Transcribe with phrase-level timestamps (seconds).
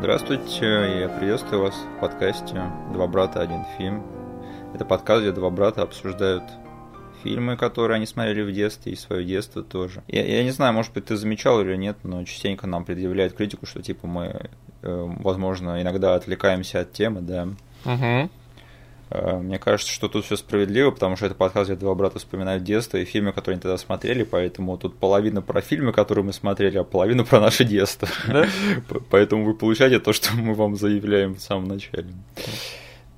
[0.00, 4.04] Здравствуйте, я приветствую вас в подкасте «Два брата, один фильм».
[4.72, 6.44] Это подкаст, где два брата обсуждают
[7.24, 10.04] фильмы, которые они смотрели в детстве, и свое детство тоже.
[10.06, 13.66] Я, я не знаю, может быть, ты замечал или нет, но частенько нам предъявляют критику,
[13.66, 14.48] что, типа, мы,
[14.82, 17.48] э, возможно, иногда отвлекаемся от темы, да.
[17.84, 18.30] Угу.
[19.10, 22.98] Мне кажется, что тут все справедливо, потому что это подкаст, где два брата вспоминают детство
[22.98, 26.84] и фильмы, которые они тогда смотрели, поэтому тут половина про фильмы, которые мы смотрели, а
[26.84, 28.08] половина про наше детство.
[28.26, 28.46] Да?
[29.10, 32.08] Поэтому вы получаете то, что мы вам заявляем в самом начале.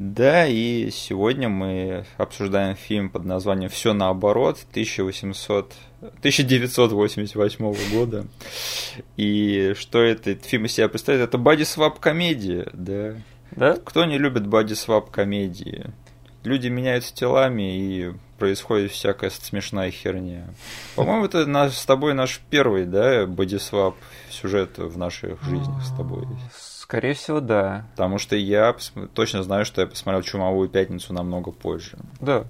[0.00, 5.74] Да, и сегодня мы обсуждаем фильм под названием «Все наоборот» 1800...
[6.00, 8.26] 1988 года.
[9.18, 11.28] И что этот фильм из себя представляет?
[11.28, 13.16] Это боди-свап комедия, да.
[13.52, 13.76] Да?
[13.76, 15.86] Кто не любит боди-свап комедии?
[16.44, 20.48] Люди меняются телами и происходит всякая смешная херня.
[20.96, 23.96] По-моему, это наш, с тобой наш первый, да, бодисвап
[24.30, 26.26] сюжет в наших жизнях с тобой.
[26.56, 27.86] Скорее всего, да.
[27.92, 28.74] Потому что я
[29.14, 31.98] точно знаю, что я посмотрел «Чумовую пятницу» намного позже.
[32.20, 32.46] Да.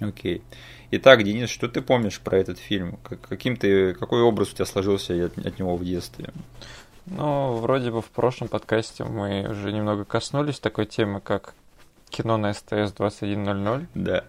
[0.00, 0.42] Окей.
[0.90, 2.98] Итак, Денис, что ты помнишь про этот фильм?
[3.28, 6.30] Каким ты, какой образ у тебя сложился от, от него в детстве?
[7.06, 11.54] Ну, вроде бы в прошлом подкасте мы уже немного коснулись такой темы, как
[12.08, 13.86] кино на СТС 21.00.
[13.94, 14.24] Да.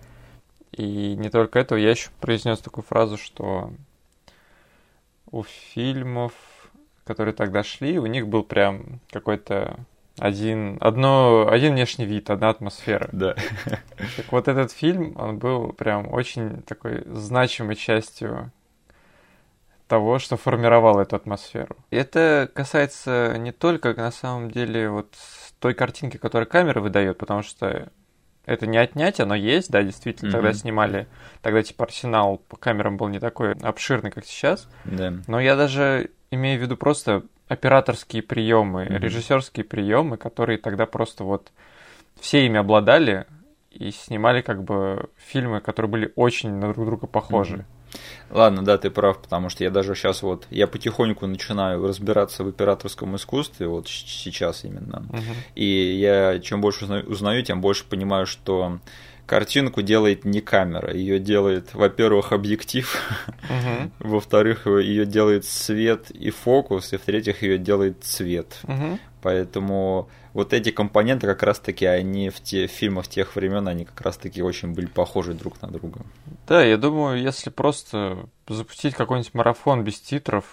[0.71, 3.71] И не только этого, я еще произнес такую фразу, что
[5.29, 6.33] у фильмов,
[7.05, 9.79] которые тогда шли, у них был прям какой-то
[10.17, 13.09] один, одно, один внешний вид, одна атмосфера.
[13.11, 13.35] Да.
[14.15, 18.51] Так вот этот фильм, он был прям очень такой значимой частью
[19.87, 21.77] того, что формировало эту атмосферу.
[21.91, 25.15] И это касается не только на самом деле вот
[25.59, 27.89] той картинки, которую камера выдает, потому что
[28.45, 30.29] это не отнять, оно есть, да, действительно.
[30.29, 30.33] Mm-hmm.
[30.33, 31.07] Тогда снимали,
[31.41, 34.67] тогда типа арсенал по камерам был не такой обширный, как сейчас.
[34.83, 35.13] Да.
[35.27, 38.99] Но я даже имею в виду просто операторские приемы, mm-hmm.
[38.99, 41.51] режиссерские приемы, которые тогда просто вот
[42.19, 43.25] все ими обладали
[43.71, 47.57] и снимали как бы фильмы, которые были очень на друг друга похожи.
[47.57, 47.82] Mm-hmm.
[48.29, 52.47] Ладно, да, ты прав, потому что я даже сейчас вот, я потихоньку начинаю разбираться в
[52.47, 55.05] операторском искусстве, вот сейчас именно.
[55.09, 55.21] Угу.
[55.55, 58.79] И я чем больше узнаю, тем больше понимаю, что
[59.25, 63.91] картинку делает не камера, ее делает, во-первых, объектив, угу.
[63.99, 68.59] во-вторых, ее делает свет и фокус, и в-третьих, ее делает цвет.
[68.63, 68.99] Угу.
[69.21, 74.01] Поэтому вот эти компоненты как раз-таки, они в те в фильмах тех времен, они как
[74.01, 76.01] раз-таки очень были похожи друг на друга.
[76.47, 80.45] Да, я думаю, если просто запустить какой-нибудь марафон без титров,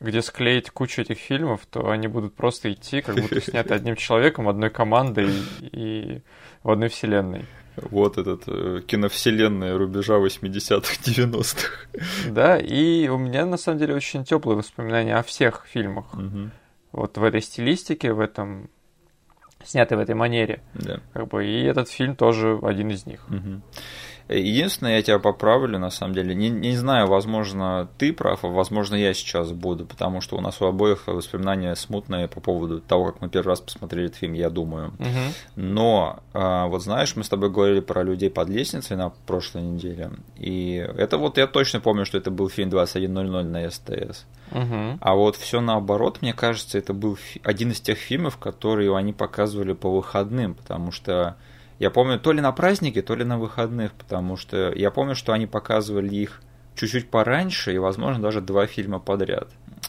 [0.00, 4.48] где склеить кучу этих фильмов, то они будут просто идти, как будто сняты одним человеком,
[4.48, 5.28] одной командой
[5.60, 6.22] и
[6.62, 7.46] в одной вселенной.
[7.90, 12.30] Вот этот э, киновселенная рубежа 80-х, 90-х.
[12.30, 16.14] Да, и у меня на самом деле очень теплые воспоминания о всех фильмах.
[16.14, 16.50] Угу
[16.92, 18.70] вот в этой стилистике, в этом
[19.64, 20.62] снятый в этой манере.
[20.74, 21.00] Да.
[21.12, 23.26] Как бы, и этот фильм тоже один из них.
[23.28, 23.62] Угу.
[24.28, 26.34] Единственное, я тебя поправлю, на самом деле.
[26.34, 30.60] Не, не знаю, возможно, ты прав, а возможно, я сейчас буду, потому что у нас
[30.60, 34.50] у обоих воспоминания смутные по поводу того, как мы первый раз посмотрели этот фильм, я
[34.50, 34.88] думаю.
[34.98, 35.34] Угу.
[35.56, 40.10] Но, а, вот знаешь, мы с тобой говорили про людей под лестницей на прошлой неделе,
[40.36, 44.26] и это вот я точно помню, что это был фильм 21.00 на СТС.
[44.50, 44.98] Угу.
[45.00, 49.72] А вот все наоборот, мне кажется, это был один из тех фильмов, которые они показывали
[49.72, 51.36] по выходным, потому что
[51.78, 55.32] я помню, то ли на празднике, то ли на выходных, потому что я помню, что
[55.32, 56.42] они показывали их
[56.74, 59.48] чуть-чуть пораньше и, возможно, даже два фильма подряд.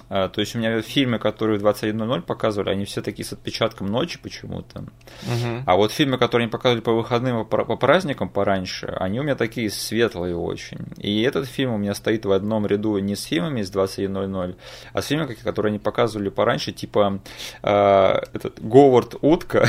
[0.09, 3.87] А, то есть у меня фильмы, которые в 21.00 показывали, они все такие с отпечатком
[3.87, 4.79] ночи почему-то.
[4.79, 5.63] Угу.
[5.65, 9.35] А вот фильмы, которые они показывали по выходным, по, по праздникам пораньше, они у меня
[9.35, 10.79] такие светлые очень.
[10.97, 14.55] И этот фильм у меня стоит в одном ряду не с фильмами из 21.00,
[14.93, 17.19] а с фильмами, которые они показывали пораньше, типа
[17.61, 19.67] э, этот Говард Утка.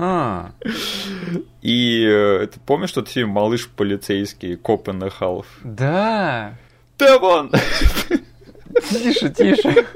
[0.00, 0.52] А.
[1.60, 5.46] И э, ты помнишь тот фильм «Малыш полицейский», Cop and a Half?
[5.64, 6.54] Да.
[6.98, 7.50] Да вон!
[8.80, 9.86] Тише, тише.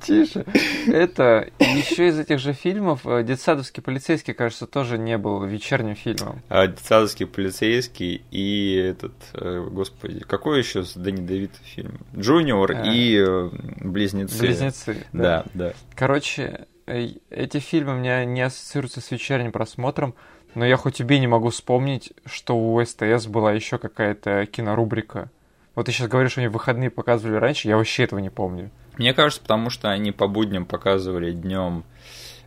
[0.00, 0.44] Тише.
[0.86, 6.42] Это еще из этих же фильмов э, Детсадовский полицейский, кажется, тоже не был вечерним фильмом.
[6.48, 11.98] А Детсадовский полицейский и этот, э, господи, какой еще с Дэнни Девито фильм?
[12.16, 12.82] Junior а.
[12.86, 13.50] и э,
[13.80, 14.38] Близнецы.
[14.38, 15.04] Близнецы.
[15.12, 15.66] Да, да.
[15.66, 15.72] да.
[15.94, 20.14] Короче, эти фильмы у меня не ассоциируются с вечерним просмотром,
[20.54, 25.30] но я хоть тебе не могу вспомнить, что у СТС была еще какая-то кинорубрика
[25.74, 28.70] вот ты сейчас говоришь, что они выходные показывали раньше, я вообще этого не помню.
[28.96, 31.84] Мне кажется, потому что они по будням показывали днем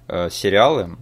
[0.07, 0.97] э, сериалы,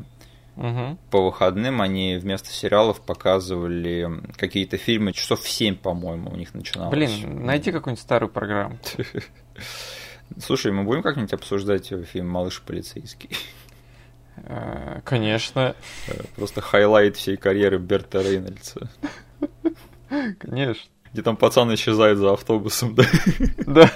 [0.58, 0.98] Угу.
[1.10, 6.92] По выходным они вместо сериалов показывали какие-то фильмы часов в 7, по-моему, у них начиналось.
[6.92, 8.78] Блин, найди какую-нибудь старую программу.
[10.40, 13.30] Слушай, мы будем как-нибудь обсуждать фильм «Малыш полицейский»?
[14.38, 15.76] Э, Конечно.
[16.08, 18.90] Э, Просто highlight всей карьеры Берта Рейнольдса.
[20.40, 20.92] Конечно.
[21.14, 23.04] Где там пацан исчезает за автобусом, да?
[23.68, 23.92] Да.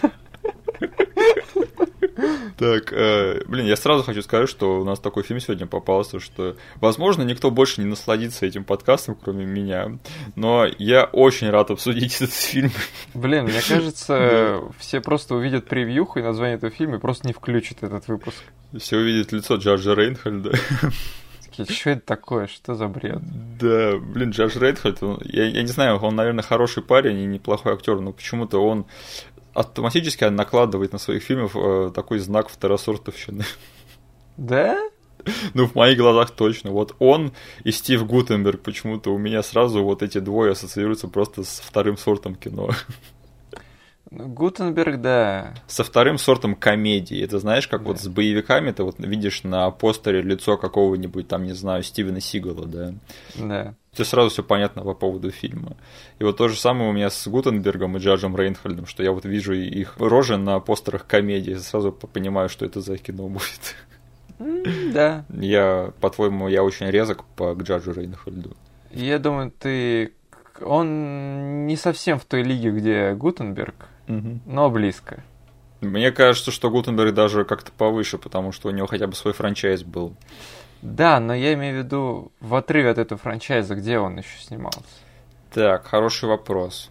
[2.57, 6.55] Так, э, блин, я сразу хочу сказать, что у нас такой фильм сегодня попался, что,
[6.75, 9.97] возможно, никто больше не насладится этим подкастом, кроме меня,
[10.35, 12.71] но я очень рад обсудить этот фильм.
[13.13, 17.83] Блин, мне кажется, все просто увидят превьюху и название этого фильма и просто не включат
[17.83, 18.37] этот выпуск.
[18.77, 20.57] Все увидят лицо Джорджа Рейнхольда.
[21.57, 22.47] Такие, что это такое?
[22.47, 23.19] Что за бред?
[23.59, 24.57] Да, блин, Джордж
[25.01, 28.85] он- я, я не знаю, он, наверное, хороший парень и неплохой актер, но почему-то он
[29.53, 33.45] автоматически накладывает на своих фильмов э, такой знак второсортовщины.
[34.37, 34.77] Да?
[35.53, 36.71] Ну, в моих глазах точно.
[36.71, 37.31] Вот он
[37.63, 42.35] и Стив Гутенберг почему-то у меня сразу вот эти двое ассоциируются просто с вторым сортом
[42.35, 42.69] кино.
[44.11, 45.53] Ну, Гутенберг, да.
[45.67, 47.21] Со вторым сортом комедии.
[47.23, 48.03] Это знаешь, как вот Да.
[48.03, 52.93] с боевиками ты вот видишь на постере лицо какого-нибудь там, не знаю, Стивена Сигала, да.
[53.35, 53.73] Да.
[53.93, 55.75] Тебе сразу все понятно по поводу фильма.
[56.19, 59.25] И вот то же самое у меня с Гутенбергом и Джорджем Рейнхольдом, что я вот
[59.25, 63.75] вижу их рожи на постерах комедии, сразу понимаю, что это за кино будет.
[64.39, 65.25] М, Да.
[65.29, 68.55] Я, по-твоему, я очень резок по к Джорджу Рейнхольду.
[68.91, 70.11] Я думаю, ты...
[70.61, 75.23] Он не совсем в той лиге, где Гутенберг, но близко.
[75.81, 79.83] Мне кажется, что Гутенберг даже как-то повыше, потому что у него хотя бы свой franchise
[79.83, 80.15] был.
[80.81, 84.81] Да, но я имею в виду в отрыве от этого франчайза, где он еще снимался.
[85.53, 86.89] Так, хороший вопрос.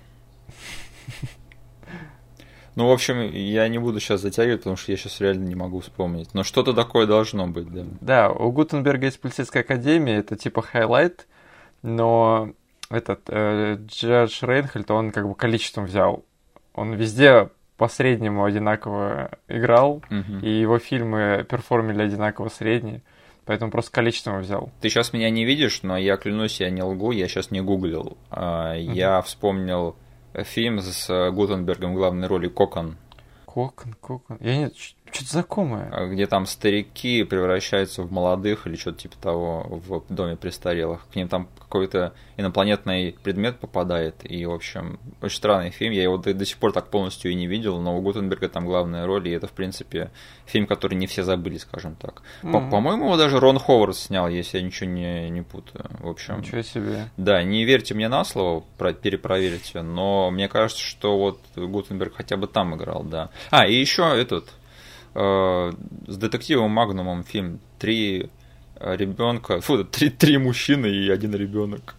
[2.76, 5.78] Ну, в общем, я не буду сейчас затягивать, потому что я сейчас реально не могу
[5.78, 6.34] вспомнить.
[6.34, 7.84] Но что-то такое должно быть, да.
[8.00, 11.28] Да, у Гутенберга есть полицейская академия, это типа highlight,
[11.82, 12.52] но
[12.90, 16.25] этот э, Джордж Рейнхольд, он как бы количеством взял.
[16.75, 20.41] Он везде по среднему одинаково играл, Мгм.
[20.41, 23.03] и его фильмы перформили одинаково средние,
[23.44, 24.71] поэтому просто количеством взял.
[24.81, 28.17] Ты сейчас меня не видишь, но я клянусь, я не лгу, я сейчас не гуглил.
[28.31, 29.97] А, Я вспомнил
[30.35, 32.97] фильм с Гутенбергом в главной роли «Кокон»,
[33.47, 34.37] Кокон, кокон.
[34.41, 34.71] Я не...
[35.14, 35.88] Что-то знакомое.
[35.93, 41.06] а, где там старики превращаются в молодых или что-то типа того в доме престарелых.
[41.12, 44.16] К ним там какой-то инопланетный предмет попадает.
[44.28, 45.93] И, в общем, очень странный фильм.
[45.93, 48.66] Я его до, до сих пор так полностью и не видел, но у Гутенберга там
[48.66, 50.11] главная роль, и это, в принципе,
[50.46, 52.22] фильм, который не все забыли, скажем так.
[52.43, 52.70] Мгм.
[52.70, 55.84] По-моему, его даже Рон Ховард снял, если я ничего не, не путаю.
[56.00, 57.08] В общем, Ничего себе.
[57.16, 62.37] да, не верьте мне на слово, про- перепроверьте, но мне кажется, что вот Гутенберг хотя
[62.37, 63.31] бы там играл, да.
[63.50, 64.49] А, и еще этот
[65.14, 68.31] с детективом Магнумом фильм «Три
[68.81, 71.94] ребенка», фу, три, три мужчины и один ребенок.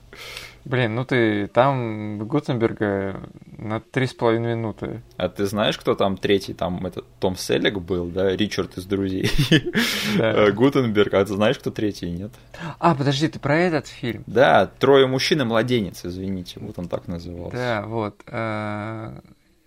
[0.66, 3.22] Блин, ну ты там Гутенберга
[3.56, 5.04] на три с половиной минуты.
[5.16, 6.56] А ты знаешь, кто там третий?
[6.56, 9.30] Там этот Том Селлик был, да, Ричард из «Друзей».
[10.18, 10.48] Да.
[10.48, 12.10] Э, Гутенберг, а ты знаешь, кто третий?
[12.10, 12.32] Нет.
[12.80, 14.24] А, подожди, ты про этот фильм?
[14.26, 17.56] Да, «Трое мужчин и младенец», извините, вот он так назывался.
[17.56, 18.16] Да, вот.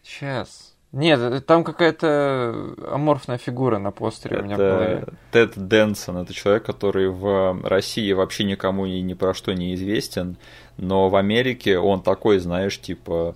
[0.03, 0.68] Сейчас.
[0.93, 5.05] Нет, э, там какая-то аморфная фигура на постере у меня в голове.
[5.33, 9.75] Это Тед Дэнсон, это человек, который в России вообще никому и ни про что не
[9.75, 10.37] известен,
[10.77, 13.35] но в Америке он такой, знаешь, типа...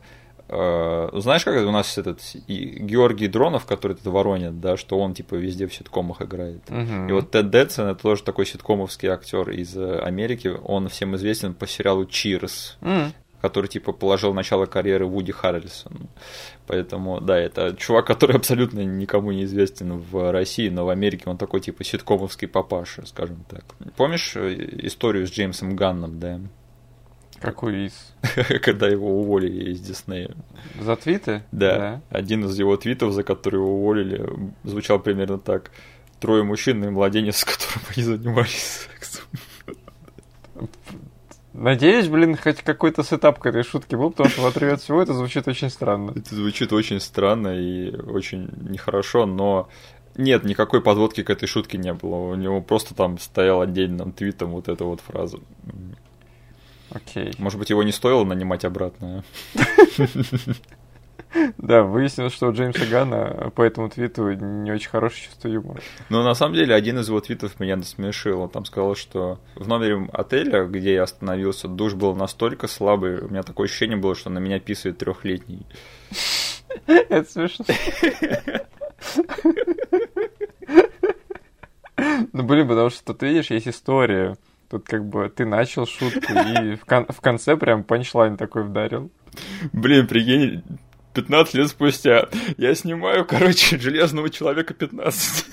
[0.49, 5.35] э, знаешь, как у нас этот Георгий Дронов, который тут воронит, да, что он типа
[5.35, 6.69] везде в ситкомах играет.
[6.71, 7.09] Мгм.
[7.09, 10.53] И вот Тед Дэнсон это тоже такой ситкомовский актер из э, Америки.
[10.65, 16.07] Он всем известен по сериалу Cheers М, который типа положил начало карьеры Вуди Харрельсону.
[16.73, 21.37] Поэтому, да, это чувак, который абсолютно никому не известен в России, но в Америке он
[21.37, 23.63] такой типа ситкомовский папаша, скажем так.
[23.95, 24.55] Помнишь э,
[24.87, 26.41] историю с Джеймсом Ганном, да?
[27.41, 28.15] Какой из?
[28.63, 30.35] Когда его уволили из Диснея.
[30.81, 31.43] За твиты?
[31.53, 32.01] Да.
[32.09, 34.27] Один из его твитов, за который его уволили,
[34.65, 35.73] звучал примерно так.
[36.21, 39.25] Трое мужчин и младенец, с которым они занимались сексом.
[41.55, 45.03] Надеюсь, блин, хоть какой-то сетап к этой шутке был, потому что в отрыве от всего
[45.03, 46.13] это звучит очень странно.
[46.17, 49.69] Это звучит очень странно и очень нехорошо, но
[50.17, 52.17] нет, никакой подводки к этой шутке не было.
[52.17, 55.39] У него просто там стоял отдельным твитом вот эта вот фраза.
[56.91, 57.33] Окей.
[57.39, 59.25] Может быть, его не стоило нанимать обратно?
[61.59, 65.81] Да, выяснилось, что у Джеймса Гана по этому твиту не очень хорошее чувство юмора.
[66.09, 68.41] Но на самом деле один из его твитов меня насмешил.
[68.43, 73.29] Он там сказал, что в номере отеля, где я остановился, душ был настолько слабый, у
[73.29, 75.67] меня такое ощущение было, что на меня писает трехлетний.
[76.87, 77.65] Это смешно.
[82.33, 84.37] Ну, блин, потому что тут, видишь, есть история.
[84.71, 89.11] Тут как бы ты начал шутку, и в, кон- в конце прям панчлайн такой вдарил.
[89.73, 90.63] Блин, прикинь,
[91.15, 92.29] 15 лет спустя.
[92.57, 95.45] Я снимаю, короче, Железного Человека 15.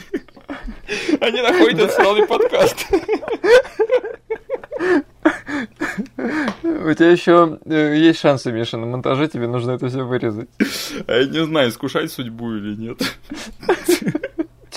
[1.21, 2.87] Они находят этот странный подкаст.
[6.63, 10.49] У тебя еще э, есть шансы, Миша, на монтаже тебе нужно это все вырезать.
[11.07, 13.01] А я не знаю, искушать судьбу или нет.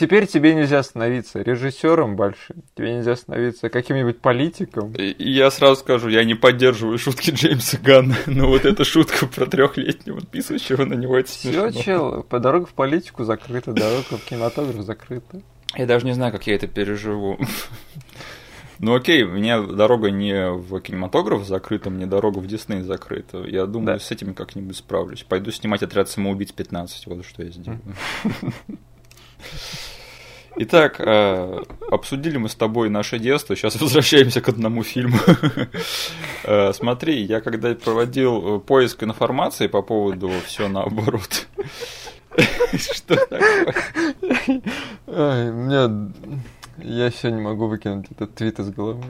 [0.03, 4.93] Теперь тебе нельзя становиться режиссером большим, тебе нельзя становиться каким-нибудь политиком.
[4.95, 9.47] И я сразу скажу, я не поддерживаю шутки Джеймса Ганна, но вот эта шутка про
[9.47, 14.83] трехлетнего писающего на него это Все, чел, по дорога в политику закрыта, дорога в кинематограф
[14.85, 15.41] закрыта.
[15.77, 17.39] Я даже не знаю, как я это переживу.
[18.81, 23.45] Ну окей, у меня дорога не в кинематограф закрыта, мне дорога в Дисней закрыта.
[23.45, 23.99] Я думаю, да.
[24.01, 25.23] с этим как-нибудь справлюсь.
[25.23, 27.81] Пойду снимать отряд самоубийц 15, вот что я сделаю.
[30.57, 35.19] Итак, э, обсудили мы с тобой наше детство, сейчас возвращаемся к одному фильму.
[36.45, 41.47] Э, смотри, я когда проводил поиск информации по поводу все наоборот.
[42.73, 43.75] Что такое?
[45.07, 46.11] У меня
[46.79, 49.05] я все не могу выкинуть этот твит из головы.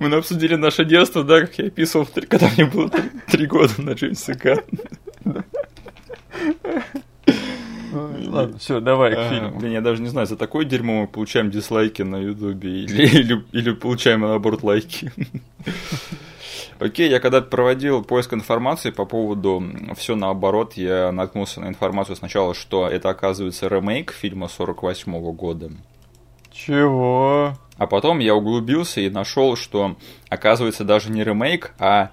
[0.00, 2.90] Мы обсудили наше детство, да, как я описывал, когда мне было
[3.30, 4.62] три года на Джеймса Ганна.
[8.32, 9.58] Ладно, все, давай к а, фильму.
[9.58, 14.20] Блин, я даже не знаю, за такое дерьмо мы получаем дизлайки на Ютубе или получаем
[14.20, 15.12] наоборот лайки.
[16.78, 19.62] Окей, я когда проводил поиск информации по поводу
[19.96, 25.70] все наоборот, я наткнулся на информацию сначала, что это оказывается ремейк фильма 48 -го года.
[26.50, 27.54] Чего?
[27.78, 29.96] А потом я углубился и нашел, что
[30.28, 32.10] оказывается даже не ремейк, а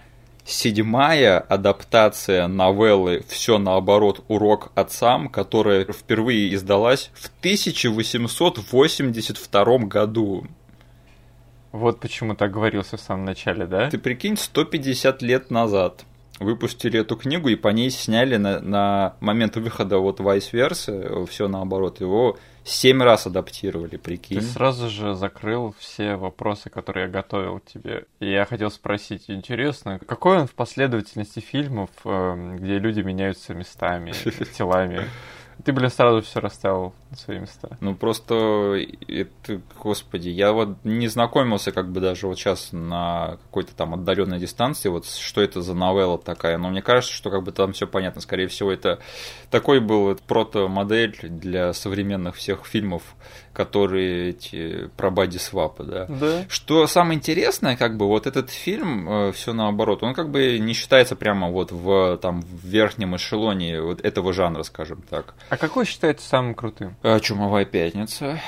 [0.50, 4.24] седьмая адаптация новеллы «Все наоборот.
[4.28, 10.46] Урок отцам», которая впервые издалась в 1882 году.
[11.72, 13.90] Вот почему так говорился в самом начале, да?
[13.90, 16.06] Ты прикинь, 150 лет назад
[16.40, 21.48] выпустили эту книгу и по ней сняли на, на момент выхода вот Vice Versa, все
[21.48, 24.40] наоборот, его семь раз адаптировали, прикинь.
[24.40, 28.06] Ты сразу же закрыл все вопросы, которые я готовил тебе.
[28.20, 34.14] И я хотел спросить, интересно, какой он в последовательности фильмов, эм, где люди меняются местами,
[34.58, 35.02] телами?
[35.64, 37.78] Ты, блин, сразу все расставил свои места.
[37.82, 43.74] Ну, просто, это, господи, я вот не знакомился как бы даже вот сейчас на какой-то
[43.76, 47.52] там отдаленной дистанции, вот что это за новелла такая, но мне кажется, что как бы
[47.52, 48.22] там все понятно.
[48.22, 49.00] Скорее всего, это
[49.50, 53.04] такой был прото-модель для современных всех фильмов,
[53.54, 56.06] которые эти про бади свапы, да.
[56.06, 56.46] да.
[56.48, 60.74] Что самое интересное, как бы вот этот фильм, э, все наоборот, он как бы не
[60.74, 65.34] считается прямо вот в там в верхнем эшелоне вот этого жанра, скажем так.
[65.50, 66.96] А какой считается самым крутым?
[67.02, 68.40] А, Чумовая пятница.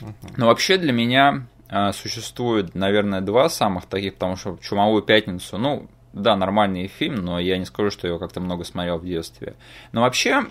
[0.00, 0.14] Угу.
[0.36, 5.88] Ну, вообще для меня а, существует, наверное, два самых таких, потому что Чумовую пятницу, ну,
[6.12, 9.54] да, нормальный фильм, но я не скажу, что я его как-то много смотрел в детстве.
[9.92, 10.44] Но вообще,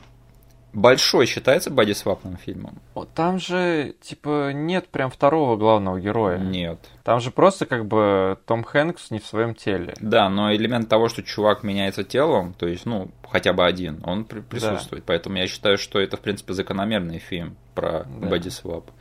[0.76, 2.80] Большой считается бодисвапным фильмом?
[3.16, 6.38] Там же, типа, нет прям второго главного героя.
[6.38, 6.80] Нет.
[7.04, 9.94] Там же просто, как бы, Том Хэнкс не в своем теле.
[10.02, 14.26] Да, но элемент того, что чувак меняется телом, то есть, ну, хотя бы один, он
[14.26, 15.04] при- присутствует.
[15.06, 15.08] Да.
[15.08, 18.28] Поэтому я считаю, что это, в принципе, закономерный фильм про да.
[18.28, 18.92] бодисвап.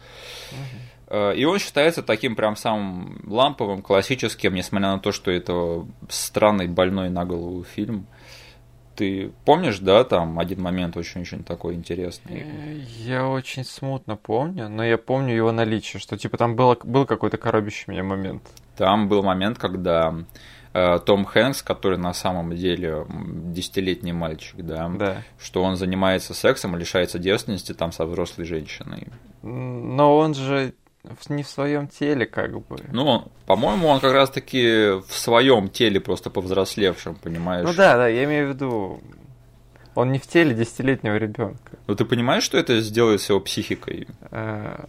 [1.11, 1.33] Угу.
[1.35, 7.11] И он считается таким прям самым ламповым, классическим, несмотря на то, что это странный больной
[7.11, 8.07] на голову фильм.
[8.97, 12.45] Ты помнишь, да, там один момент очень-очень такой интересный?
[12.47, 17.05] Э, я очень смутно помню, но я помню его наличие, что типа там было, был
[17.07, 18.43] какой-то коробящий меня момент.
[18.77, 20.15] Там был момент, когда
[20.73, 26.77] э, том Хэнкс, который на самом деле десятилетний мальчик, да, да, что он занимается сексом
[26.77, 29.09] и лишается девственности там со взрослой женщиной.
[29.43, 30.75] Но он же
[31.29, 32.79] не в своем теле, как бы.
[32.93, 37.67] Ну, по-моему, он как раз-таки в своем теле просто повзрослевшем, понимаешь?
[37.67, 39.01] Ну да, да, я имею в виду,
[39.95, 41.79] он не в теле десятилетнего ребенка.
[41.87, 44.09] Ну ты понимаешь, что это сделает с его психикой?
[44.31, 44.89] А.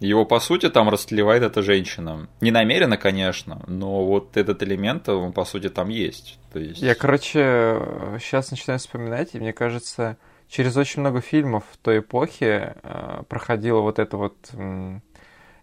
[0.00, 2.28] Его, по сути, там растлевает эта женщина.
[2.40, 6.40] Не намеренно, конечно, но вот этот элемент, он, по сути, там есть.
[6.52, 6.82] То есть...
[6.82, 7.80] Я, короче,
[8.20, 10.16] сейчас начинаю вспоминать, и мне кажется,
[10.48, 14.36] через очень много фильмов той эпохи э, проходила вот эта вот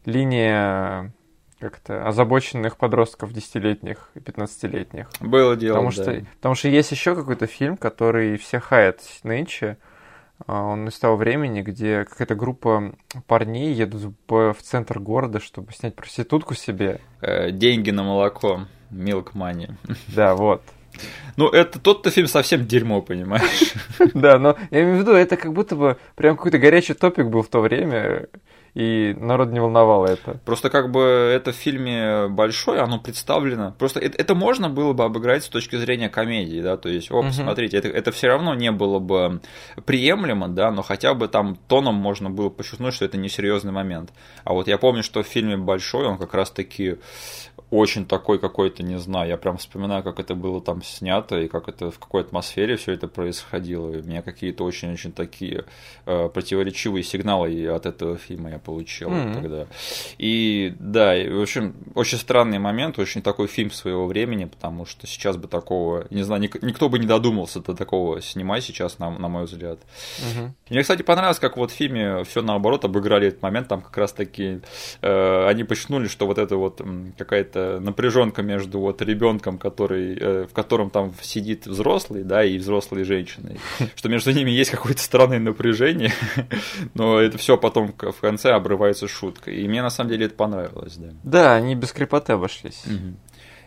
[0.06, 1.14] линия
[1.60, 5.10] как-то озабоченных подростков десятилетних и пятнадцатилетних.
[5.20, 6.04] Было дело, потому да.
[6.04, 9.78] что, потому что есть еще какой-то фильм, который все хаят нынче.
[10.48, 12.96] А, он из того времени, где какая-то группа
[13.28, 17.02] парней едут в, центр города, чтобы снять проститутку себе.
[17.22, 18.68] Э, деньги на молоко.
[18.92, 19.76] Milk Money.
[20.08, 20.64] Да, вот.
[21.36, 23.74] Ну, это тот-то фильм совсем дерьмо, понимаешь?
[24.14, 27.44] Да, но я имею в виду, это как будто бы прям какой-то горячий топик был
[27.44, 28.28] в то время.
[28.80, 30.40] И народ не волновало это.
[30.46, 33.76] Просто как бы это в фильме большое, оно представлено.
[33.78, 37.22] Просто это, это можно было бы обыграть с точки зрения комедии, да, то есть, о,
[37.22, 37.88] посмотрите, угу.
[37.88, 39.42] это, это все равно не было бы
[39.84, 44.14] приемлемо, да, но хотя бы там тоном можно было подчеркнуть, что это несерьезный момент.
[44.46, 47.00] А вот я помню, что в фильме большой он как раз-таки
[47.72, 51.68] очень такой какой-то, не знаю, я прям вспоминаю, как это было там снято и как
[51.68, 53.92] это в какой атмосфере все это происходило.
[53.92, 55.66] И у меня какие-то очень-очень такие
[56.06, 59.34] э, противоречивые сигналы от этого фильма я получил mm-hmm.
[59.34, 59.68] тогда.
[60.18, 65.08] И да, и, в общем, очень странный момент, очень такой фильм своего времени, потому что
[65.08, 69.10] сейчас бы такого, не знаю, ник- никто бы не додумался до такого снимать сейчас, на,
[69.10, 69.80] на мой взгляд.
[69.80, 70.50] Mm-hmm.
[70.70, 74.14] Мне, кстати, понравилось, как вот в фильме все наоборот обыграли этот момент, там как раз
[74.14, 74.62] таки
[75.02, 76.82] э, они подчеркнули, что вот это вот
[77.18, 82.58] какая-то какая напряженка между вот ребенком, который, э, в котором там сидит взрослый, да, и
[82.58, 83.60] взрослой женщиной,
[83.96, 86.14] что между ними есть какое-то странное напряжение,
[86.94, 89.58] но это все потом в конце обрывается шуткой.
[89.58, 91.10] И мне на самом деле это понравилось, да.
[91.24, 92.84] Да, они без крепоты обошлись.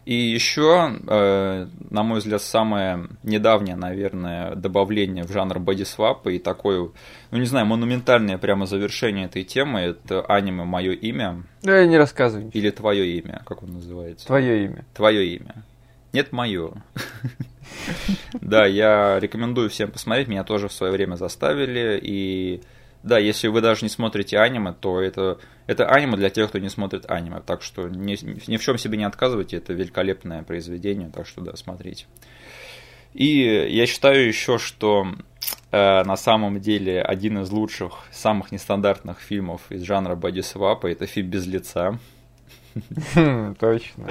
[0.04, 6.90] И еще, э, на мой взгляд, самое недавнее, наверное, добавление в жанр бодисвапа и такое,
[7.30, 11.44] ну не знаю, монументальное прямо завершение этой темы, это аниме «Мое имя».
[11.62, 12.50] Да, я не рассказываю.
[12.52, 14.26] Или «Твое имя», как он называется?
[14.26, 14.84] «Твое имя».
[14.92, 15.62] «Твое имя».
[16.12, 16.72] Нет, мое.
[18.40, 22.60] Да, я рекомендую всем посмотреть, меня тоже в свое время заставили, и
[23.02, 26.68] да, если вы даже не смотрите аниме, то это, это аниме для тех, кто не
[26.68, 27.40] смотрит аниме.
[27.40, 28.16] Так что ни,
[28.50, 32.06] ни в чем себе не отказывайте, это великолепное произведение, так что да, смотрите.
[33.12, 35.06] И я считаю еще, что
[35.70, 41.28] э, на самом деле один из лучших, самых нестандартных фильмов из жанра бодисвапа это фильм
[41.28, 41.98] «Без лица».
[43.14, 44.08] Хм, точно.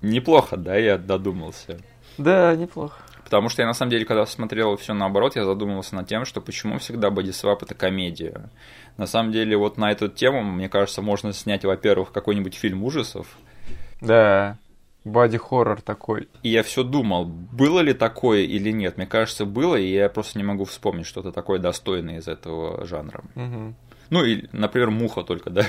[0.00, 1.78] Неплохо, да, я додумался.
[2.16, 3.02] Да, неплохо.
[3.28, 6.40] Потому что я на самом деле, когда смотрел все наоборот, я задумывался над тем, что
[6.40, 8.48] почему всегда бодисвап это комедия.
[8.96, 13.26] На самом деле, вот на эту тему, мне кажется, можно снять, во-первых, какой-нибудь фильм ужасов.
[14.00, 14.56] Да.
[15.04, 16.28] Боди-хоррор такой.
[16.42, 18.96] И я все думал, было ли такое или нет.
[18.96, 23.24] Мне кажется, было, и я просто не могу вспомнить что-то такое достойное из этого жанра.
[23.34, 23.74] Угу.
[24.08, 25.66] Ну, и, например, муха только, да.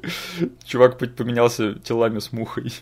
[0.64, 2.72] Чувак поменялся телами с мухой.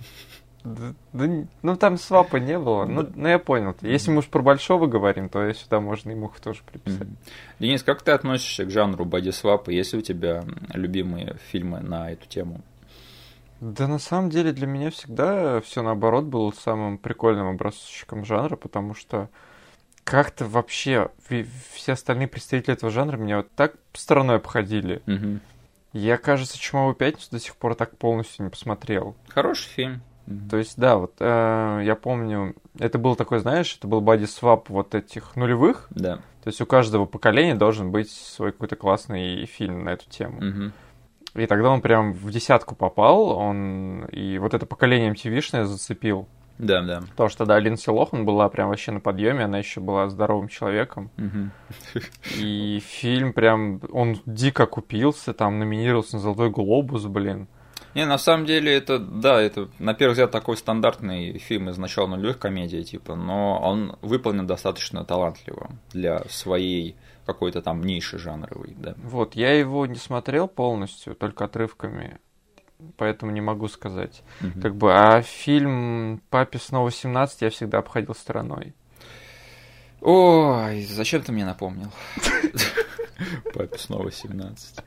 [0.65, 1.29] Да, да,
[1.63, 2.85] ну там свапа не было.
[2.85, 3.75] Ну, ну я понял.
[3.81, 7.09] Если мы уж про большого говорим, то сюда можно и муху тоже приписать.
[7.59, 9.71] Денис, как ты относишься к жанру боди-свапа?
[9.71, 12.61] Есть ли у тебя любимые фильмы на эту тему?
[13.61, 18.95] Да на самом деле для меня всегда все наоборот было самым прикольным образчиком жанра, потому
[18.95, 19.31] что
[20.05, 21.11] как-то вообще
[21.73, 25.03] все остальные представители этого жанра меня вот так стороной обходили.
[25.07, 25.41] Угу.
[25.93, 29.15] Я, кажется, «Чумовую пятницу» до сих пор так полностью не посмотрел.
[29.29, 30.03] Хороший фильм.
[30.51, 34.69] То есть, да, вот э, я помню, это был такой, знаешь, это был боди свап
[34.69, 35.89] вот этих нулевых.
[35.91, 36.17] Да.
[36.45, 40.39] То есть у каждого поколения должен быть свой какой-то классный фильм на эту тему.
[40.39, 41.43] Угу.
[41.43, 46.29] И тогда он прям в десятку попал, он и вот это поколение MTV-шное зацепил.
[46.59, 47.01] Да, да.
[47.11, 51.11] Потому что тогда Линдси Лохан была прям вообще на подъеме, она еще была здоровым человеком.
[51.17, 52.03] Угу.
[52.39, 57.49] И фильм прям, он дико купился, там номинировался на Золотой Глобус, блин.
[57.95, 62.07] Не, на самом деле это, да, это на первый взгляд такой стандартный фильм из начала
[62.07, 68.95] нулевых комедий, типа, но он выполнен достаточно талантливо для своей какой-то там ниши жанровой, да.
[69.03, 72.19] Вот, я его не смотрел полностью, только отрывками,
[72.97, 74.23] поэтому не могу сказать.
[74.41, 74.61] Угу.
[74.61, 78.75] Как бы, а фильм «Папе снова 17» я всегда обходил стороной.
[80.01, 81.93] Ой, зачем ты мне напомнил?
[83.53, 84.81] Папе снова 17.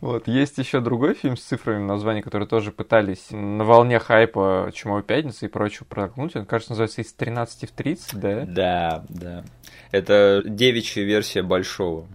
[0.00, 5.02] Вот, есть еще другой фильм с цифрами названия, который тоже пытались на волне хайпа Чумовой
[5.02, 6.36] пятницы и прочего прогнуть.
[6.36, 8.44] Он, кажется, называется из 13 в 30, да?
[8.46, 9.44] Да, да.
[9.90, 12.06] Это девичья версия большого.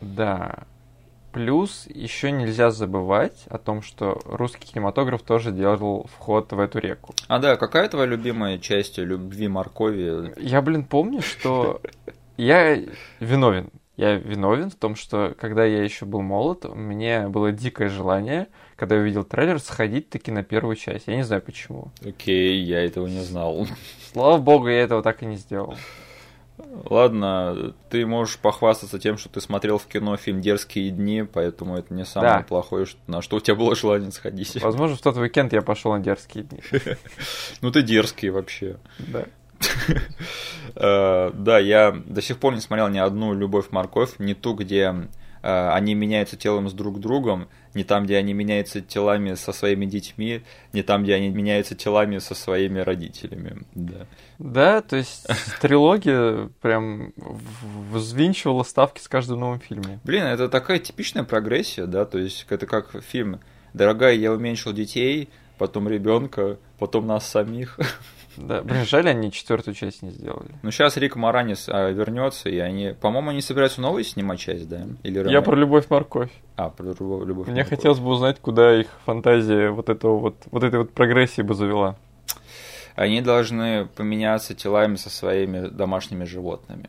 [0.00, 0.64] Да.
[1.32, 7.12] Плюс еще нельзя забывать о том, что русский кинематограф тоже делал вход в эту реку.
[7.26, 10.32] А да, какая твоя любимая часть любви моркови?
[10.36, 11.80] Я, блин, помню, что
[12.36, 12.78] я
[13.18, 18.48] виновен я виновен в том, что когда я еще был молод, мне было дикое желание,
[18.76, 21.06] когда я увидел трейлер, сходить таки на первую часть.
[21.06, 21.92] Я не знаю почему.
[22.00, 23.66] Окей, okay, я этого не знал.
[24.12, 25.76] Слава богу, я этого так и не сделал.
[26.88, 31.92] Ладно, ты можешь похвастаться тем, что ты смотрел в кино фильм «Дерзкие дни», поэтому это
[31.92, 32.42] не самое да.
[32.42, 34.62] плохое, на что у тебя было желание сходить.
[34.62, 36.60] Возможно, в тот уикенд я пошел на «Дерзкие дни».
[37.60, 38.76] Ну ты дерзкий вообще.
[38.98, 39.24] Да.
[40.76, 44.92] Э, да, я до сих пор не смотрел ни одну «Любовь, морковь», не ту, где
[45.42, 49.86] э, они меняются телом с друг другом, не там, где они меняются телами со своими
[49.86, 53.62] детьми, не там, где они меняются телами со своими родителями.
[53.74, 54.06] Да,
[54.38, 55.26] да то есть
[55.60, 57.12] трилогия прям
[57.92, 60.00] взвинчивала ставки с каждым новым фильмом.
[60.02, 63.40] Блин, это такая типичная прогрессия, да, то есть это как фильм
[63.74, 67.78] «Дорогая, я уменьшил детей», потом ребенка, потом нас самих.
[68.36, 70.50] Да, блин, жаль, они четвертую часть не сделали.
[70.62, 74.86] Ну, сейчас Рик Маранис а, вернется, и они, по-моему, они собираются новую снимать часть, да?
[75.02, 76.30] Или Я про любовь морковь.
[76.56, 77.78] А, про любовь, любовь Мне морковь.
[77.78, 81.96] хотелось бы узнать, куда их фантазия вот этого вот, вот этой вот прогрессии бы завела.
[82.94, 86.88] Они должны поменяться телами со своими домашними животными.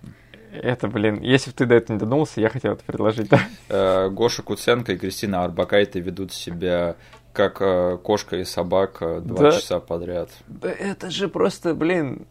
[0.52, 3.40] Это, блин, если бы ты до этого не додумался, я хотел это предложить, да?
[3.70, 6.96] Э, Гоша Куценко и Кристина Арбакайте ведут себя
[7.36, 9.52] как э, кошка и собака два да.
[9.52, 10.30] часа подряд.
[10.48, 12.26] Да это же просто, блин,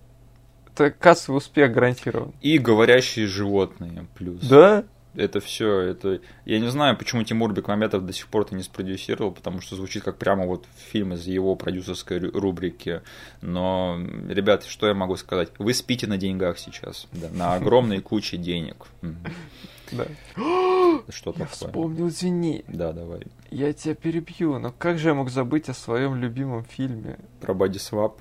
[0.72, 2.32] это кассовый успех гарантирован.
[2.40, 4.40] И говорящие животные плюс.
[4.42, 4.84] Да?
[5.14, 6.20] Это все, это...
[6.44, 10.02] Я не знаю, почему Тимур Бекмаметов до сих пор это не спродюсировал, потому что звучит
[10.02, 13.00] как прямо вот фильм из его продюсерской рубрики.
[13.40, 13.96] Но,
[14.28, 15.50] ребят, что я могу сказать?
[15.58, 18.86] Вы спите на деньгах сейчас, да, на огромной куче денег.
[19.96, 20.06] Да.
[21.08, 21.46] Что я такое?
[21.46, 22.64] вспомнил, извини.
[22.68, 23.22] Да, давай.
[23.50, 27.18] Я тебя перебью, но как же я мог забыть о своем любимом фильме?
[27.40, 28.20] Про бодисвап?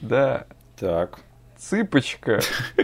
[0.00, 0.46] Да.
[0.78, 1.20] Так.
[1.56, 2.40] Цыпочка.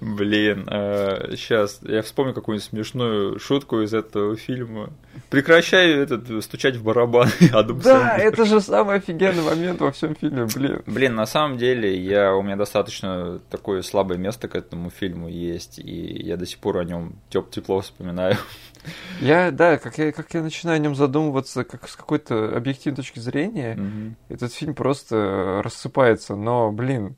[0.00, 4.92] Блин, сейчас э, я вспомню какую-нибудь смешную шутку из этого фильма.
[5.30, 7.28] Прекращай этот, стучать в барабан.
[7.82, 10.82] Да, это же самый офигенный момент во всем фильме, блин.
[10.86, 15.78] Блин, на самом деле, я, у меня достаточно такое слабое место к этому фильму есть,
[15.78, 18.36] и я до сих пор о нем теп тепло вспоминаю.
[19.20, 23.20] Я, да, как я, как я начинаю о нем задумываться, как с какой-то объективной точки
[23.20, 24.14] зрения, mm-hmm.
[24.28, 27.16] этот фильм просто рассыпается, но, блин,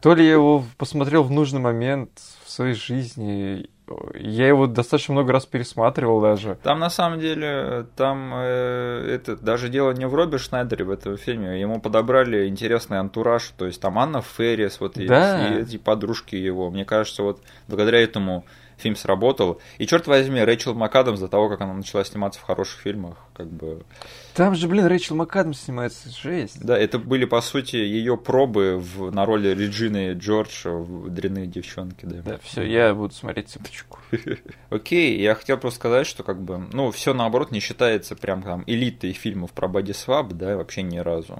[0.00, 2.10] то ли я его посмотрел в нужный момент
[2.44, 3.68] в своей жизни,
[4.14, 6.58] я его достаточно много раз пересматривал даже.
[6.62, 11.16] Там на самом деле, там э, это даже дело не в Робби Шнайдере в этом
[11.16, 11.60] фильме.
[11.60, 13.52] Ему подобрали интересный антураж.
[13.56, 15.48] То есть там Анна Феррис, вот да.
[15.48, 16.70] и, и эти подружки его.
[16.70, 18.44] Мне кажется, вот благодаря этому
[18.76, 19.60] фильм сработал.
[19.78, 23.46] И черт возьми, Рэйчел МакАдамс до того, как она начала сниматься в хороших фильмах, как
[23.46, 23.82] бы...
[24.36, 26.62] Там же, блин, Рэйчел МакАдамс снимается, жесть.
[26.62, 32.04] Да, это были, по сути, ее пробы в, на роли Реджины Джордж в «Дрянные девчонки»,
[32.04, 32.20] да.
[32.22, 33.98] Да, все, я буду смотреть цепочку.
[34.68, 38.62] Окей, я хотел просто сказать, что как бы, ну, все наоборот не считается прям там
[38.66, 41.38] элитой фильмов про бодисвап, да, вообще ни разу.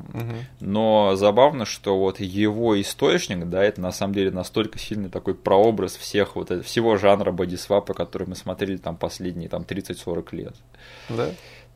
[0.60, 5.96] Но забавно, что вот его источник, да, это на самом деле настолько сильный такой прообраз
[5.96, 10.54] всех вот всего жанра бодисвапа, который мы смотрели там последние там 30-40 лет.
[11.10, 11.28] Да.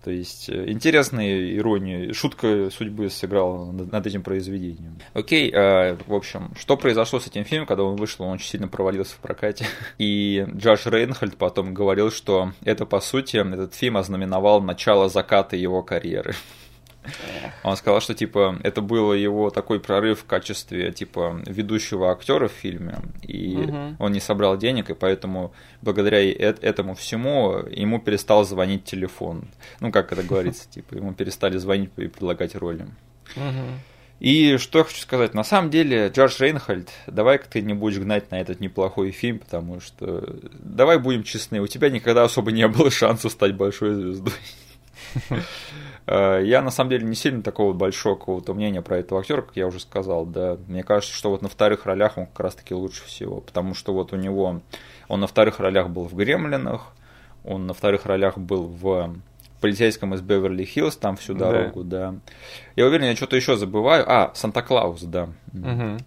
[0.03, 4.99] То есть э, интересная ирония, шутка судьбы сыграла над этим произведением.
[5.13, 8.67] Окей, э, в общем, что произошло с этим фильмом, когда он вышел, он очень сильно
[8.67, 9.67] провалился в прокате.
[9.99, 15.83] И Джош Рейнхольд потом говорил, что это, по сути, этот фильм ознаменовал начало заката его
[15.83, 16.35] карьеры.
[17.63, 22.53] Он сказал, что типа это было его такой прорыв в качестве типа ведущего актера в
[22.53, 23.97] фильме, и угу.
[23.99, 29.49] он не собрал денег, и поэтому благодаря этому всему ему перестал звонить телефон.
[29.81, 32.87] Ну как это говорится, типа ему перестали звонить и предлагать роли.
[34.21, 38.31] И что я хочу сказать, на самом деле, Джордж Рейнхольд, давай-ка ты не будешь гнать
[38.31, 42.91] на этот неплохой фильм, потому что, давай будем честны, у тебя никогда особо не было
[42.91, 44.35] шанса стать большой звездой.
[46.11, 49.57] Э, я на самом деле не сильно такого большого какого-то мнения про этого актера, как
[49.57, 50.59] я уже сказал, да.
[50.67, 54.13] Мне кажется, что вот на вторых ролях он как раз-таки лучше всего, потому что вот
[54.13, 54.61] у него,
[55.09, 56.93] он на вторых ролях был в «Гремлинах»,
[57.45, 59.15] он на вторых ролях был в
[59.61, 62.11] полицейском из Беверли-Хиллз, там всю дорогу, да.
[62.11, 62.19] да.
[62.77, 64.05] Я уверен, я что-то еще забываю.
[64.07, 65.29] А, Санта-Клаус, да.
[65.53, 65.99] Угу.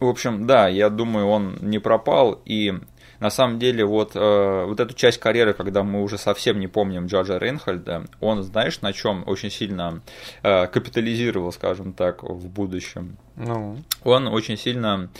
[0.00, 2.74] В общем, да, я думаю, он не пропал, и
[3.20, 7.06] на самом деле вот, э, вот эту часть карьеры, когда мы уже совсем не помним
[7.06, 10.00] Джорджа Рейнхольда, он, знаешь, на чем очень сильно
[10.42, 13.18] э, капитализировал, скажем так, в будущем.
[13.36, 13.76] Ну.
[14.04, 15.10] Он очень сильно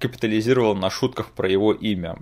[0.00, 2.16] капитализировал на шутках про его имя,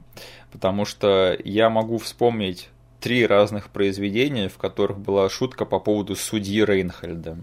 [0.53, 2.69] потому что я могу вспомнить
[3.01, 7.39] три разных произведения, в которых была шутка по поводу судьи Рейнхольда.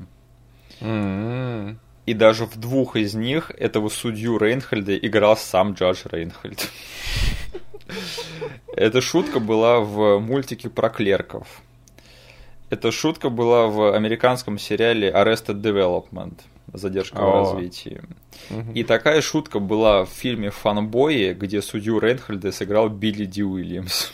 [0.79, 1.75] Mm-hmm.
[2.05, 6.69] И даже в двух из них этого судью Рейнхольда играл сам Джордж Рейнхольд.
[8.73, 11.61] Эта шутка была в мультике про клерков.
[12.69, 16.39] Эта шутка была в американском сериале Arrested Development.
[16.73, 17.43] Задержка О.
[17.43, 18.01] в развитии.
[18.73, 24.09] И такая шутка была в фильме Фанбои, где судью Рейнхольда сыграл Билли Ди Уильямс.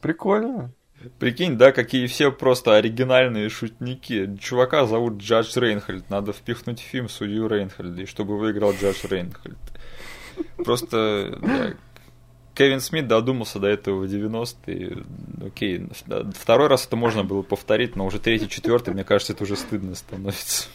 [0.00, 0.72] Прикольно.
[1.18, 4.36] Прикинь, да, какие все просто оригинальные шутники.
[4.40, 6.08] Чувака зовут Джадж Рейнхольд.
[6.10, 9.58] Надо впихнуть в фильм судью Рейнхольда, и чтобы выиграл Джадж Рейнхольд.
[10.64, 11.74] Просто, да,
[12.60, 14.98] Кевин Смит додумался до этого в 90-е.
[15.46, 15.88] Окей,
[16.34, 19.94] второй раз это можно было повторить, но уже третий, четвертый, мне кажется, это уже стыдно
[19.94, 20.68] становится.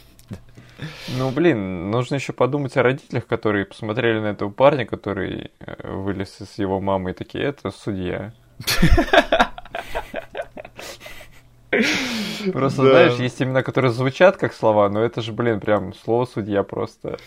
[1.20, 6.42] Ну, блин, нужно еще подумать о родителях, которые посмотрели на этого парня, который э, вылез
[6.42, 8.34] из его мамы и такие, это судья.
[12.52, 12.90] Просто, да.
[12.90, 17.18] знаешь, есть имена, которые звучат как слова, но это же, блин, прям слово судья просто.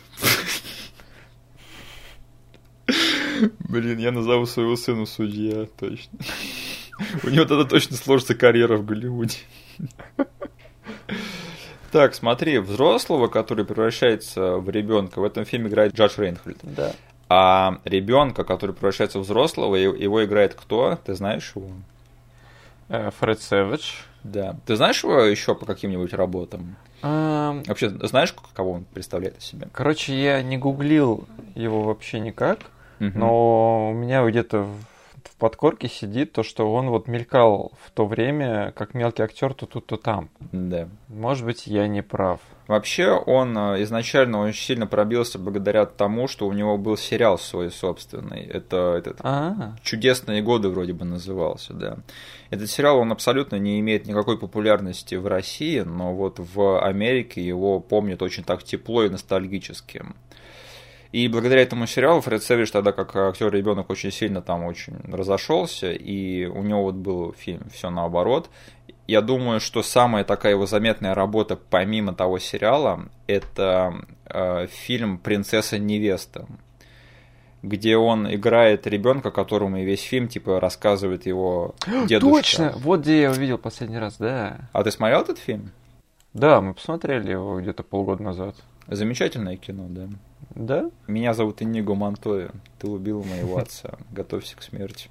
[3.60, 6.18] Блин, я назову своего сына судья, точно.
[7.22, 9.38] У него тогда точно сложится карьера в Голливуде.
[11.90, 16.58] Так, смотри, взрослого, который превращается в ребенка, в этом фильме играет Джадж Рейнхольд.
[16.62, 16.92] Да.
[17.30, 20.98] А ребенка, который превращается в взрослого, его играет кто?
[21.04, 21.70] Ты знаешь его?
[22.88, 23.92] Э, Фред Сэвидж.
[24.22, 24.56] Да.
[24.66, 26.76] Ты знаешь его еще по каким-нибудь работам?
[27.02, 27.62] А...
[27.66, 29.68] Вообще, знаешь, кого он представляет из себя?
[29.72, 32.58] Короче, я не гуглил его вообще никак,
[33.00, 33.18] угу.
[33.18, 34.66] но у меня где-то
[35.24, 39.66] в подкорке сидит то, что он вот мелькал в то время, как мелкий актер то
[39.66, 40.30] тут, то там.
[40.52, 40.88] Да.
[41.08, 42.40] Может быть, я не прав.
[42.66, 47.70] Вообще, он э, изначально очень сильно пробился благодаря тому, что у него был сериал свой
[47.70, 48.42] собственный.
[48.42, 49.76] Это этот А-а-а.
[49.82, 51.96] «Чудесные годы» вроде бы назывался, да.
[52.50, 57.80] Этот сериал, он абсолютно не имеет никакой популярности в России, но вот в Америке его
[57.80, 60.04] помнят очень так тепло и ностальгически.
[61.10, 65.90] И благодаря этому сериалу Фред Сэвидж тогда как актер ребенок очень сильно там очень разошелся,
[65.90, 68.50] и у него вот был фильм все наоборот.
[69.06, 75.78] Я думаю, что самая такая его заметная работа, помимо того сериала, это э, фильм «Принцесса
[75.78, 76.46] невеста»,
[77.62, 81.74] где он играет ребенка, которому и весь фильм типа рассказывает его
[82.06, 82.36] дедушка.
[82.36, 84.68] Точно, вот где я увидел последний раз, да.
[84.74, 85.72] А ты смотрел этот фильм?
[86.34, 88.56] Да, мы посмотрели его где-то полгода назад.
[88.88, 90.08] Замечательное кино, да.
[90.50, 90.90] Да?
[91.06, 92.50] Меня зовут Иниго Монтоя.
[92.78, 93.98] Ты убил моего отца.
[94.10, 95.08] Готовься к смерти.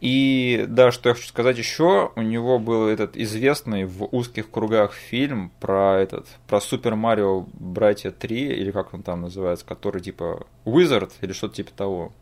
[0.00, 4.92] И да, что я хочу сказать еще, у него был этот известный в узких кругах
[4.92, 10.46] фильм про этот, про Супер Марио Братья 3, или как он там называется, который типа
[10.64, 12.12] Wizard или что-то типа того.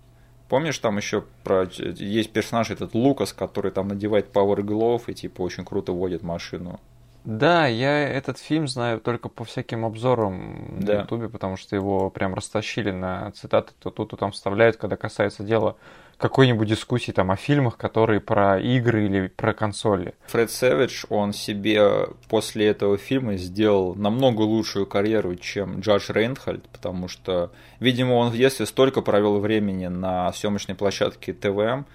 [0.48, 5.42] Помнишь, там еще про есть персонаж этот Лукас, который там надевает Power Glove и типа
[5.42, 6.80] очень круто водит машину.
[7.26, 10.94] Да, я этот фильм знаю только по всяким обзорам да.
[10.94, 14.96] на Ютубе, потому что его прям растащили на цитаты, то тут, то там вставляют, когда
[14.96, 15.76] касается дела
[16.18, 20.14] какой-нибудь дискуссии там о фильмах, которые про игры или про консоли.
[20.28, 27.08] Фред Сэвидж, он себе после этого фильма сделал намного лучшую карьеру, чем Джордж Рейнхольд, потому
[27.08, 31.86] что, видимо, он в детстве столько провел времени на съемочной площадке ТВМ,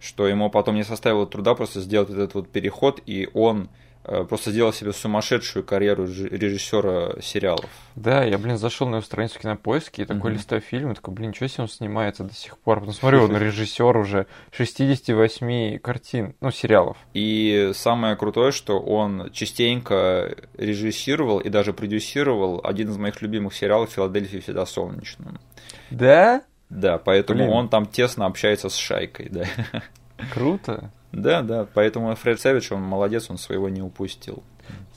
[0.00, 3.68] что ему потом не составило труда просто сделать этот вот переход, и он
[4.02, 7.68] просто сделал себе сумасшедшую карьеру режиссера сериалов.
[7.96, 10.34] Да, я, блин, зашел на его страницу кинопоиски и такой mm-hmm.
[10.34, 12.80] листаю фильм, и такой, блин, что себе он снимается до сих пор?
[12.80, 16.96] Потом смотрю, он режиссер уже 68 картин, ну, сериалов.
[17.14, 23.90] И самое крутое, что он частенько режиссировал и даже продюсировал один из моих любимых сериалов
[23.90, 25.38] «Филадельфия всегда солнечно».
[25.90, 26.42] Да?
[26.70, 27.52] Да, поэтому блин.
[27.52, 29.44] он там тесно общается с шайкой, да.
[30.32, 30.90] Круто.
[31.12, 34.42] Да, да, поэтому Фред Сэвидж, он молодец, он своего не упустил.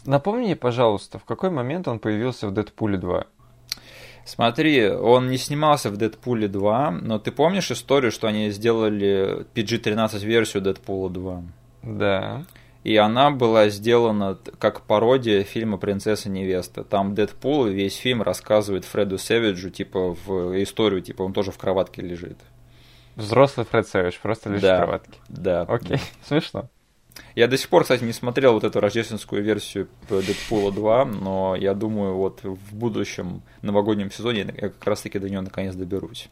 [0.06, 3.26] Напомни, пожалуйста, в какой момент он появился в Дэдпуле 2?
[4.26, 10.20] Смотри, он не снимался в Дэдпуле 2, но ты помнишь историю, что они сделали PG-13
[10.26, 11.44] версию Дэдпула 2?
[11.84, 12.46] Да.
[12.84, 16.84] И она была сделана как пародия фильма «Принцесса невеста».
[16.84, 22.02] Там Дэдпул весь фильм рассказывает Фреду Сэвиджу, типа, в историю, типа, он тоже в кроватке
[22.02, 22.38] лежит.
[23.16, 25.20] Взрослый Фред Сэвидж, просто лишь да, в кроватке.
[25.30, 25.62] Да.
[25.64, 26.70] Окей, смешно.
[27.36, 31.74] Я до сих пор, кстати, не смотрел вот эту рождественскую версию Дэдпула 2, но я
[31.74, 36.30] думаю, вот в будущем новогоднем сезоне я как раз-таки до нее наконец доберусь.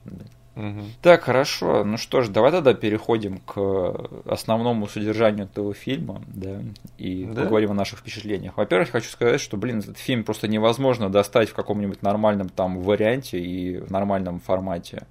[0.55, 0.81] Угу.
[1.01, 1.83] Так, хорошо.
[1.85, 6.59] Ну что ж, давай тогда переходим к основному содержанию этого фильма, да,
[6.97, 7.43] и да?
[7.43, 8.57] поговорим о наших впечатлениях.
[8.57, 13.39] Во-первых, хочу сказать, что, блин, этот фильм просто невозможно достать в каком-нибудь нормальном там варианте
[13.39, 15.07] и в нормальном формате.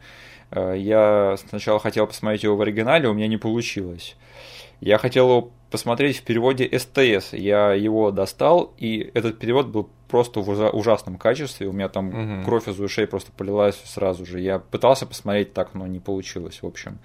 [0.51, 4.17] Э, я сначала хотел посмотреть его в оригинале, у меня не получилось.
[4.81, 7.33] Я хотел его посмотреть в переводе СТС.
[7.33, 11.69] Я его достал, и этот перевод был просто в ужасном качестве.
[11.69, 12.45] У меня там угу.
[12.45, 14.41] кровь из ушей просто полилась сразу же.
[14.41, 16.99] Я пытался посмотреть так, но не получилось, в общем.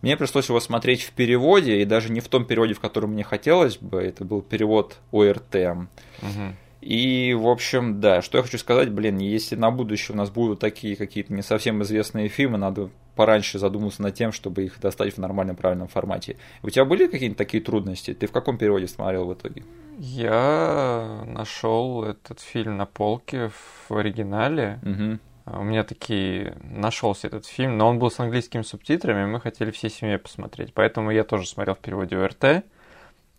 [0.00, 3.24] Мне пришлось его смотреть в переводе, и даже не в том переводе, в котором мне
[3.24, 4.00] хотелось бы.
[4.00, 5.56] Это был перевод ОРТ.
[5.56, 6.54] Угу.
[6.88, 10.60] И, в общем, да, что я хочу сказать, блин, если на будущее у нас будут
[10.60, 15.18] такие какие-то не совсем известные фильмы, надо пораньше задуматься над тем, чтобы их достать в
[15.18, 16.38] нормальном правильном формате.
[16.62, 18.14] У тебя были какие-нибудь такие трудности?
[18.14, 19.64] Ты в каком переводе смотрел в итоге?
[19.98, 24.80] Я нашел этот фильм на полке в оригинале.
[24.82, 25.58] Угу.
[25.60, 29.72] у меня таки нашелся этот фильм, но он был с английскими субтитрами, и мы хотели
[29.72, 30.72] всей семьей посмотреть.
[30.72, 32.64] Поэтому я тоже смотрел в переводе ОРТ,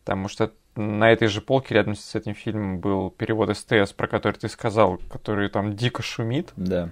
[0.03, 4.37] потому что на этой же полке рядом с этим фильмом был перевод СТС, про который
[4.37, 6.51] ты сказал, который там дико шумит.
[6.55, 6.89] Да.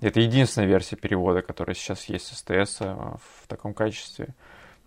[0.00, 4.28] Это единственная версия перевода, которая сейчас есть с СТС а, в таком качестве.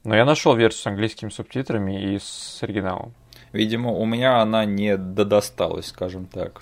[0.03, 3.13] Но я нашел версию с английскими субтитрами и с оригиналом.
[3.51, 6.62] Видимо, у меня она не додосталась, скажем так.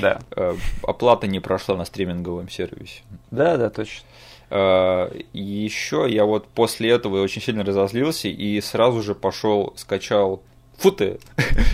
[0.00, 0.20] Да.
[0.36, 3.02] Э, оплата не прошла на стриминговом сервисе.
[3.32, 4.06] Да, да, точно.
[4.50, 10.42] Э, Еще я вот после этого очень сильно разозлился и сразу же пошел, скачал
[10.78, 11.18] Фу ты,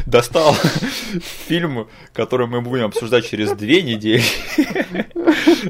[0.07, 0.55] достал
[1.47, 4.23] фильм, который мы будем обсуждать через две недели.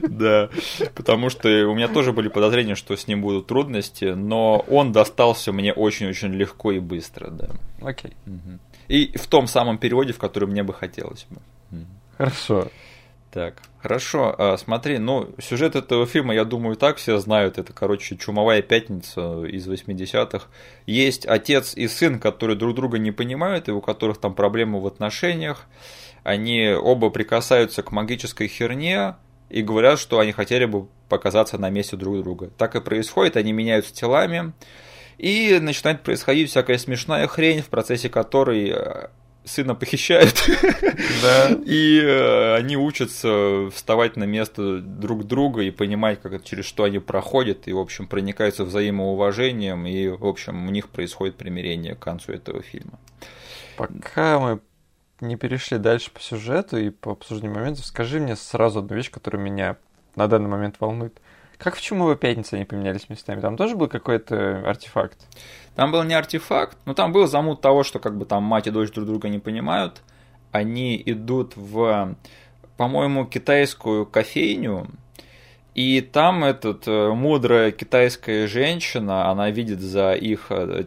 [0.08, 0.50] Да,
[0.94, 5.52] потому что у меня тоже были подозрения, что с ним будут трудности, но он достался
[5.52, 7.48] мне очень-очень легко и быстро, да.
[7.80, 8.12] Окей.
[8.88, 11.40] И в том самом переводе, в который мне бы хотелось бы.
[12.16, 12.68] Хорошо.
[13.34, 17.58] Так, хорошо, а, смотри, ну, сюжет этого фильма, я думаю, так все знают.
[17.58, 20.46] Это, короче, чумовая пятница из 80-х.
[20.86, 24.86] Есть отец и сын, которые друг друга не понимают, и у которых там проблемы в
[24.86, 25.66] отношениях.
[26.22, 29.16] Они оба прикасаются к магической херне
[29.50, 32.50] и говорят, что они хотели бы показаться на месте друг друга.
[32.56, 34.52] Так и происходит, они меняются телами.
[35.18, 39.08] И начинает происходить всякая смешная хрень, в процессе которой э,
[39.44, 40.34] сына похищают.
[41.22, 41.50] Да.
[41.64, 46.98] И э, они учатся вставать на место друг друга и понимать, как, через что они
[46.98, 52.32] проходят, и, в общем, проникаются взаимоуважением, и, в общем, у них происходит примирение к концу
[52.32, 52.98] этого фильма.
[53.76, 54.60] Пока мы
[55.20, 59.42] не перешли дальше по сюжету и по обсуждению моментов, скажи мне сразу одну вещь, которая
[59.42, 59.76] меня
[60.16, 61.18] на данный момент волнует.
[61.58, 63.40] Как в «Чумовой пятнице» они поменялись местами?
[63.40, 65.18] Там тоже был какой-то артефакт?
[65.74, 68.70] Там был не артефакт, но там был замут того, что как бы там мать и
[68.70, 70.02] дочь друг друга не понимают.
[70.52, 72.16] Они идут в,
[72.76, 74.88] по-моему, китайскую кофейню,
[75.74, 80.84] и там этот э, мудрая китайская женщина, она видит за их э,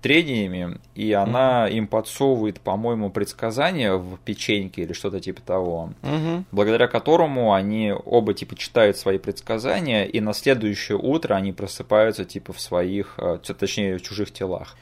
[0.00, 1.72] трениями, и она mm-hmm.
[1.72, 6.44] им подсовывает, по-моему, предсказания в печеньке или что-то типа того, mm-hmm.
[6.52, 12.52] благодаря которому они оба типа читают свои предсказания, и на следующее утро они просыпаются типа
[12.52, 14.76] в своих, э, точнее, в чужих телах.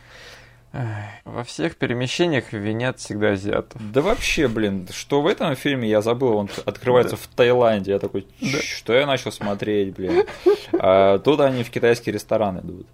[1.25, 3.81] Во всех перемещениях винят всегда азиатов.
[3.93, 7.93] Да вообще, блин, что в этом фильме, я забыл, он открывается в Таиланде.
[7.93, 8.27] Я такой,
[8.63, 10.25] что я начал смотреть, блин.
[10.73, 12.87] А тут они в китайский ресторан идут.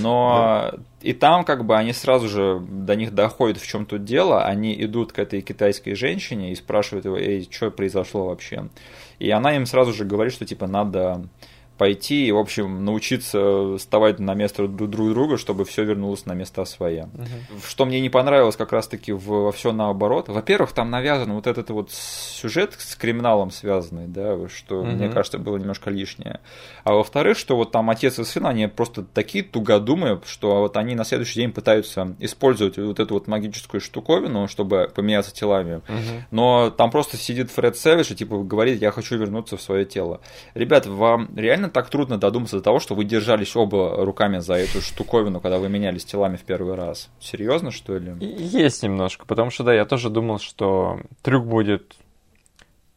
[0.00, 4.44] Но и там как бы они сразу же до них доходят, в чем тут дело.
[4.44, 8.68] Они идут к этой китайской женщине и спрашивают его, эй, что произошло вообще?
[9.18, 11.26] И она им сразу же говорит, что типа надо
[11.76, 16.64] пойти и, в общем, научиться вставать на место друг друга, чтобы все вернулось на места
[16.64, 17.00] свои.
[17.00, 17.60] Угу.
[17.66, 20.28] Что мне не понравилось как раз-таки во все наоборот.
[20.28, 24.86] Во-первых, там навязан вот этот вот сюжет с криминалом связанный, да, что, угу.
[24.86, 26.40] мне кажется, было немножко лишнее.
[26.84, 30.94] А во-вторых, что вот там отец и сын, они просто такие тугодумы, что вот они
[30.94, 35.76] на следующий день пытаются использовать вот эту вот магическую штуковину, чтобы поменяться телами.
[35.76, 36.24] Угу.
[36.30, 40.20] Но там просто сидит Фред Сэвидж и типа говорит, я хочу вернуться в свое тело.
[40.54, 44.80] Ребят, вам реально так трудно додуматься до того, что вы держались оба руками за эту
[44.80, 47.10] штуковину, когда вы менялись телами в первый раз?
[47.20, 48.14] Серьезно, что ли?
[48.20, 51.96] Есть немножко, потому что, да, я тоже думал, что трюк будет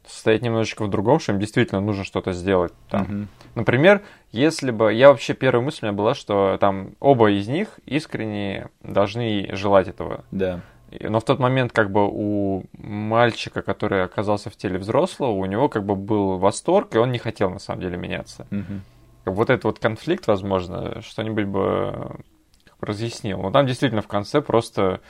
[0.07, 3.01] состоять немножечко в другом, что им действительно нужно что-то сделать там.
[3.01, 3.27] Мгм.
[3.55, 4.01] Например,
[4.31, 4.93] если бы...
[4.93, 9.87] Я вообще, первая мысль у меня была, что там оба из них искренне должны желать
[9.87, 10.23] этого.
[10.31, 10.61] Да.
[10.91, 15.67] Но в тот момент как бы у мальчика, который оказался в теле взрослого, у него
[15.67, 18.47] как бы был восторг, и он не хотел на самом деле меняться.
[18.51, 18.83] Мгм.
[19.25, 22.15] Вот этот вот конфликт, возможно, что-нибудь бы
[22.79, 23.41] разъяснил.
[23.41, 25.01] Но там действительно в конце просто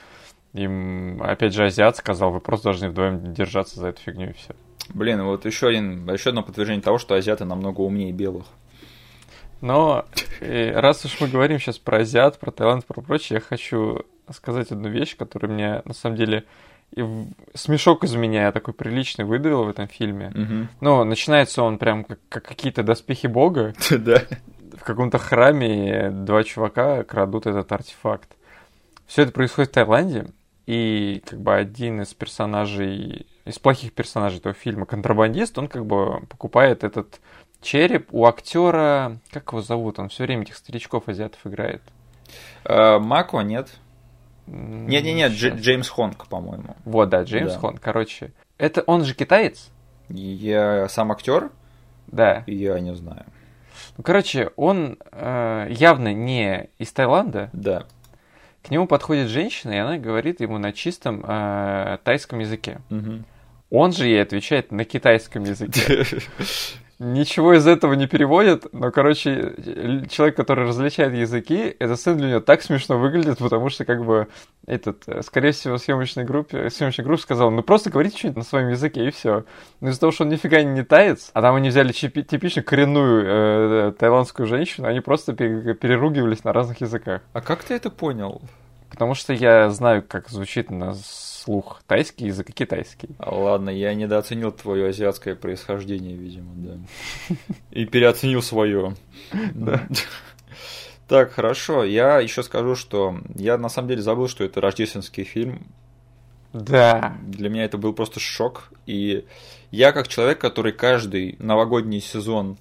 [0.54, 4.56] им, опять же, азиат сказал, вы просто должны вдвоем держаться за эту фигню и все.
[4.90, 8.46] Блин, вот еще, один, еще одно подтверждение того, что азиаты намного умнее белых.
[9.62, 10.06] Но
[10.40, 14.72] э, раз уж мы говорим сейчас про азиат, про Таиланд, про прочее, я хочу сказать
[14.72, 16.46] одну вещь, которая мне на самом деле
[16.96, 17.06] и
[17.54, 20.32] смешок из меня такой приличный выдавил в этом фильме.
[20.34, 20.70] Мгм.
[20.80, 23.74] Ну, начинается он прям как, как какие-то доспехи бога.
[23.98, 24.22] Да.
[24.74, 28.30] В каком-то храме два чувака крадут этот артефакт.
[29.08, 30.28] Все это происходит в Таиланде,
[30.68, 36.20] и как бы один из персонажей, из плохих персонажей этого фильма, контрабандист, он как бы
[36.28, 37.20] покупает этот
[37.62, 41.82] череп у актера, как его зовут, он все время этих старичков азиатов играет.
[42.66, 43.70] А, Мако нет.
[44.47, 45.60] М, Нет-нет-нет, Дж- щас.
[45.60, 46.75] Джеймс Хонг, по-моему.
[46.86, 47.60] Вот, да, Джеймс Да.
[47.60, 47.77] Хон.
[47.77, 49.69] Короче, это он же китаец?
[50.10, 51.50] Я сам актер,
[52.08, 52.43] Да.
[52.48, 53.25] я не знаю.
[53.98, 57.50] Ну, короче, он э, явно не из Таиланда.
[57.54, 57.83] Да.
[58.63, 62.79] К нему подходит женщина, и она говорит ему на чистом э, тайском языке.
[62.89, 63.25] Мгм.
[63.69, 66.06] Он же ей отвечает на китайском языке.
[67.00, 69.54] ничего из этого не переводят, но, короче,
[70.10, 74.27] человек, который различает языки, эта сцена для него так смешно выглядит, потому что, как бы,
[74.65, 78.69] этот, э, скорее всего, съемочной группе, съемочной группе сказал, ну просто говорите что-нибудь на своем
[78.69, 79.45] языке, и все.
[79.79, 83.91] Но из-за того, что он нифига не таец, а там они взяли типично коренную э,
[83.98, 87.21] таиландскую женщину, они просто переругивались на разных языках.
[87.33, 88.41] А как ты это понял?
[88.89, 90.93] Потому что я знаю, как звучит на
[91.48, 93.10] слух тайский язык и китайский.
[93.19, 97.35] А, ладно, я недооценил твое азиатское происхождение, видимо, да.
[97.71, 98.95] И переоценил свое.
[99.54, 99.87] Да.
[101.08, 101.85] Так, хорошо.
[101.85, 105.65] Я еще скажу, что я на самом деле забыл, что это рождественский фильм.
[106.52, 107.15] Да.
[107.21, 108.69] Для меня это был просто шок.
[108.85, 109.23] И
[109.71, 112.58] я, как человек, который каждый новогодний сезон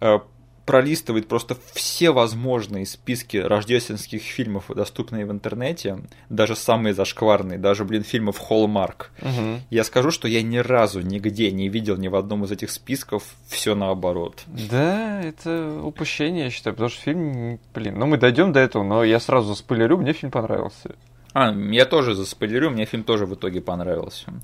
[0.00, 0.20] э,
[0.68, 8.02] пролистывает просто все возможные списки рождественских фильмов, доступные в интернете, даже самые зашкварные, даже, блин,
[8.02, 9.06] фильмов Hallmark.
[9.22, 9.62] Угу.
[9.70, 13.22] Я скажу, что я ни разу нигде не видел ни в одном из этих списков
[13.46, 14.42] все наоборот.
[14.46, 19.04] Да, это упущение, я считаю, потому что фильм, блин, ну мы дойдем до этого, но
[19.04, 20.96] я сразу заспойлерю, мне фильм понравился.
[21.32, 24.34] А, я тоже заспойлерю, мне фильм тоже в итоге понравился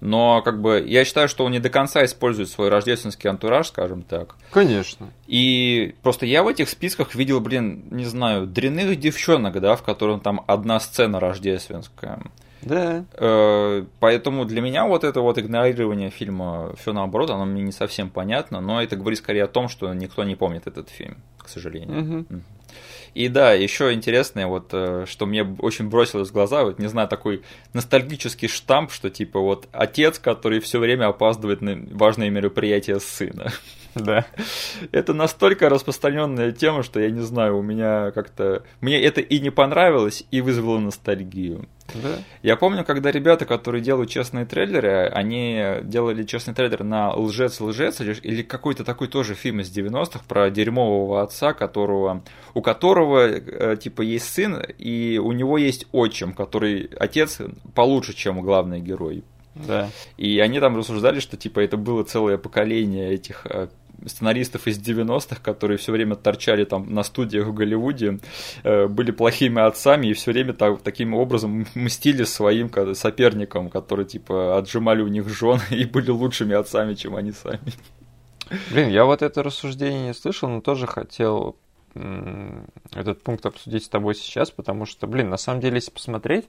[0.00, 4.02] но как бы я считаю, что он не до конца использует свой рождественский антураж, скажем
[4.02, 4.36] так.
[4.50, 5.10] Конечно.
[5.26, 10.20] И просто я в этих списках видел, блин, не знаю, дрянных девчонок, да, в котором
[10.20, 12.20] там одна сцена рождественская.
[12.62, 13.04] Да.
[13.14, 18.10] Э, поэтому для меня вот это вот игнорирование фильма все наоборот, оно мне не совсем
[18.10, 21.18] понятно, но это говорит скорее о том, что никто не помнит этот фильм,
[21.48, 22.24] к сожалению.
[22.26, 22.42] Угу.
[23.14, 27.08] И да, еще интересное, вот, э, что мне очень бросилось в глаза, вот, не знаю,
[27.08, 27.42] такой
[27.72, 33.50] ностальгический штамп, что типа вот отец, который все время опаздывает на важные мероприятия сына.
[34.08, 34.24] Да.
[34.92, 38.62] Это настолько распространенная тема, что я не знаю, у меня как-то...
[38.80, 41.68] Мне это и не понравилось, и вызвало ностальгию.
[41.94, 42.18] Да.
[42.42, 48.42] Я помню, когда ребята, которые делают честные трейлеры, они делали честный трейлер на «Лжец-лжец» или
[48.42, 52.22] какой-то такой тоже фильм из 90-х про дерьмового отца, которого,
[52.54, 57.38] у которого э, типа есть сын, и у него есть отчим, который отец
[57.74, 59.24] получше, чем главный герой.
[59.66, 59.90] Да.
[60.16, 63.68] И они там рассуждали, что типа это было целое поколение этих э,
[64.06, 68.18] сценаристов из 90-х, которые все время торчали там на студиях в Голливуде,
[68.62, 74.58] э, были плохими отцами и все время так, таким образом мстили своим соперникам, которые типа
[74.58, 77.60] отжимали у них жен и были лучшими отцами, чем они сами.
[78.70, 81.56] Блин, я вот это рассуждение не слышал, но тоже хотел
[82.94, 86.46] этот пункт обсудить с тобой сейчас, потому что, блин, на самом деле, если посмотреть,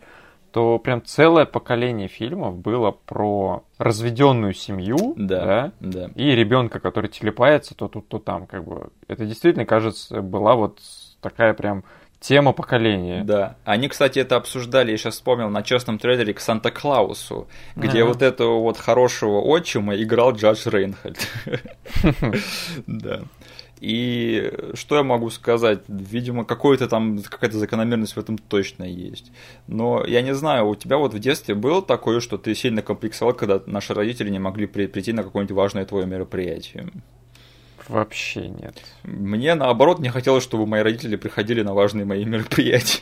[0.52, 6.12] то прям целое поколение фильмов было про разведенную семью, да, да, да.
[6.16, 8.89] и ребенка, который телепается то тут, то там, как бы.
[9.08, 10.80] Это действительно, кажется, была вот
[11.22, 11.84] такая прям
[12.20, 13.24] тема поколения.
[13.24, 13.56] Да.
[13.64, 18.60] Они, кстати, это обсуждали, я сейчас вспомнил, на честном трейлере к Санта-Клаусу, где вот этого
[18.60, 21.18] вот хорошего отчима играл Джадж Рейнхальд.
[22.88, 23.22] Да.
[23.80, 25.80] И что я могу сказать?
[25.88, 29.32] Видимо, какой-то там, какая-то закономерность в этом точно есть.
[29.68, 33.34] Но я не знаю, у тебя вот в детстве было такое, что ты сильно комплексовал,
[33.34, 36.90] когда наши родители не могли при, прийти на какое-нибудь важное твое мероприятие?
[37.88, 38.76] Вообще нет.
[39.04, 43.02] Мне наоборот не хотелось, чтобы мои родители приходили на важные мои мероприятия.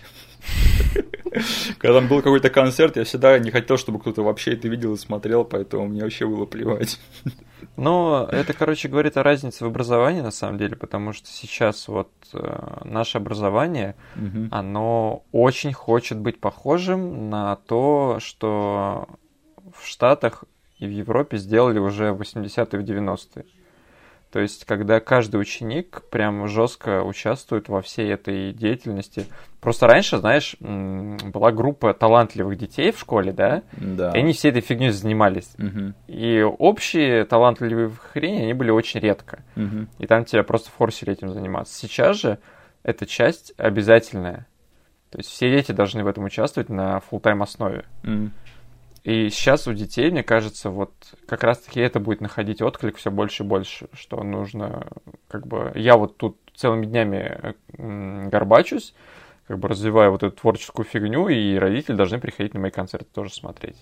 [1.78, 4.98] Когда там был какой-то концерт, я всегда не хотел, чтобы кто-то вообще это видел и
[4.98, 7.00] смотрел, поэтому мне вообще было плевать.
[7.76, 12.10] Но это, короче, говорит о разнице в образовании, на самом деле, потому что сейчас вот
[12.34, 14.48] э, наше образование, угу.
[14.52, 19.08] оно очень хочет быть похожим на то, что
[19.76, 20.44] в Штатах
[20.80, 23.46] и в Европе сделали уже в 80-е, в 90-е.
[24.32, 29.26] То есть, когда каждый ученик прям жестко участвует во всей этой деятельности.
[29.62, 33.64] Просто раньше, знаешь, была группа талантливых детей в школе, да?
[33.72, 34.12] Да.
[34.12, 35.50] И они все этой фигней занимались.
[35.58, 35.94] Угу.
[36.08, 39.44] И общие талантливые хрени, они были очень редко.
[39.56, 39.88] Угу.
[40.00, 41.74] И там тебя просто форсили этим заниматься.
[41.74, 42.38] Сейчас же
[42.84, 44.46] эта часть обязательная.
[45.10, 47.86] То есть все дети должны в этом участвовать на full тайм основе.
[48.04, 48.32] Mm.
[49.08, 50.92] И сейчас у детей, мне кажется, вот
[51.30, 54.86] как раз-таки это будет находить отклик все больше и больше, что нужно,
[55.30, 58.94] как бы, я вот тут целыми днями горбачусь,
[59.48, 63.34] как бы развиваю вот эту творческую фигню, и родители должны приходить на мои концерты тоже
[63.34, 63.78] смотреть.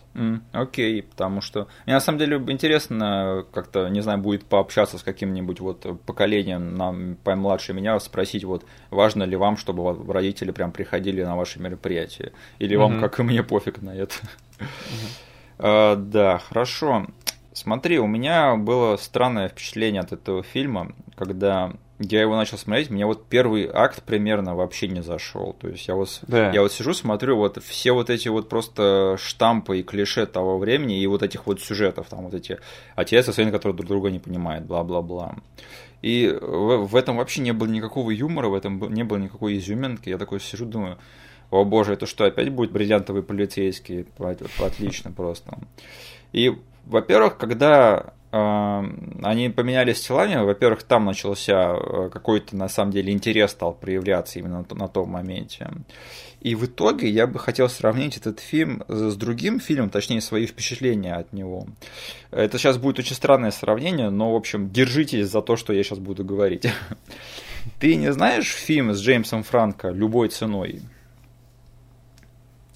[0.51, 5.01] Окей, okay, потому что мне на самом деле интересно как-то, не знаю, будет пообщаться с
[5.01, 11.23] каким-нибудь вот поколением нам помладше меня, спросить вот, важно ли вам, чтобы родители прям приходили
[11.23, 12.99] на ваши мероприятия, или вам, mm-hmm.
[12.99, 14.13] как и мне, пофиг на это.
[15.57, 17.07] А, да, хорошо.
[17.53, 23.05] Смотри, у меня было странное впечатление от этого фильма, когда я его начал смотреть, мне
[23.05, 25.55] вот первый акт примерно вообще не зашел.
[25.59, 26.51] То есть я вот, Да.
[26.51, 30.99] я вот сижу, смотрю вот все вот эти вот просто штампы и клише того времени
[30.99, 32.59] и вот этих вот сюжетов, там вот эти
[32.95, 35.35] отец и сын, которые друг друга не понимают, бла-бла-бла.
[36.01, 40.09] И в, в этом вообще не было никакого юмора, в этом не было никакой изюминки.
[40.09, 40.97] Я такой сижу, думаю,
[41.51, 44.05] о боже, это что, опять будет бриллиантовый полицейский?
[44.17, 45.57] По- Отлично просто.
[46.33, 46.53] И,
[46.85, 48.83] во-первых, когда э,
[49.23, 54.65] они поменялись телами, во-первых, там начался э, какой-то, на самом деле, интерес стал проявляться именно
[54.69, 55.69] на том моменте.
[56.41, 61.15] И в итоге я бы хотел сравнить этот фильм с другим фильмом, точнее, свои впечатления
[61.15, 61.65] от него.
[62.29, 65.97] Это сейчас будет очень странное сравнение, но, в общем, держитесь за то, что я сейчас
[65.97, 66.67] буду говорить.
[67.79, 70.81] Ты не знаешь фильм с Джеймсом Франко «Любой ценой»?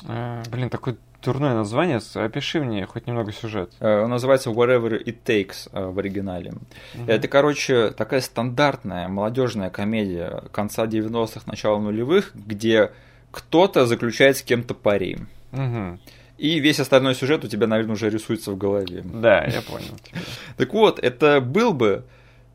[0.07, 1.99] Э, Блин, такое дурное название.
[2.15, 3.73] Опиши мне хоть немного сюжет.
[3.79, 6.53] Э, Он называется Whatever It Takes э, в оригинале.
[7.07, 12.91] Это, короче, такая стандартная молодежная комедия конца 90-х, начала нулевых, где
[13.31, 15.17] кто-то заключает с кем-то пари.
[15.51, 15.99] Мгм.
[16.37, 19.03] И весь остальной сюжет у тебя, наверное, уже рисуется в голове.
[19.03, 19.93] Да, я понял.
[20.55, 22.05] Так вот, это был бы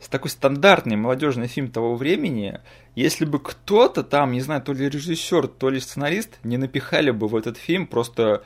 [0.01, 2.61] с такой стандартный молодежный фильм того времени,
[2.95, 7.26] если бы кто-то там, не знаю, то ли режиссер, то ли сценарист, не напихали бы
[7.26, 8.45] в этот фильм просто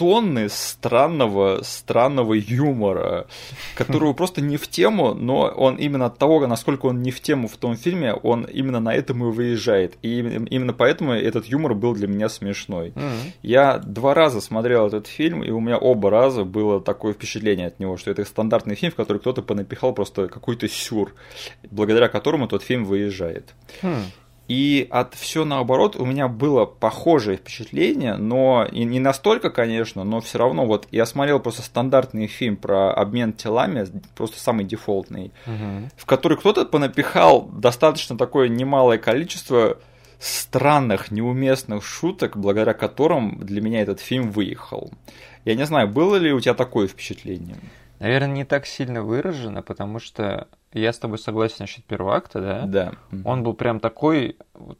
[0.00, 3.26] тонны странного, странного юмора,
[3.74, 7.48] которого просто не в тему, но он именно от того, насколько он не в тему
[7.48, 9.98] в том фильме, он именно на этом и выезжает.
[10.00, 12.92] И именно поэтому этот юмор был для меня смешной.
[12.94, 13.32] Мгм.
[13.42, 17.78] Я два раза смотрел этот фильм, и у меня оба раза было такое впечатление от
[17.78, 21.12] него, что это стандартный фильм, в который кто-то понапихал просто какой-то сюр,
[21.70, 23.54] благодаря которому тот фильм выезжает.
[23.82, 24.04] Хм.
[24.50, 30.20] И от все наоборот у меня было похожее впечатление, но и не настолько, конечно, но
[30.20, 33.86] все равно вот я смотрел просто стандартный фильм про обмен телами,
[34.16, 35.90] просто самый дефолтный, Мгм.
[35.96, 39.78] в который кто-то понапихал достаточно такое немалое количество
[40.18, 44.90] странных, неуместных шуток, благодаря которым для меня этот фильм выехал.
[45.44, 47.54] Я не знаю, было ли у тебя такое впечатление?
[48.00, 52.66] Наверное, не так сильно выражено, потому что я с тобой согласен насчет первого акта, да?
[52.66, 52.92] Да.
[53.24, 54.78] Он был прям такой, вот,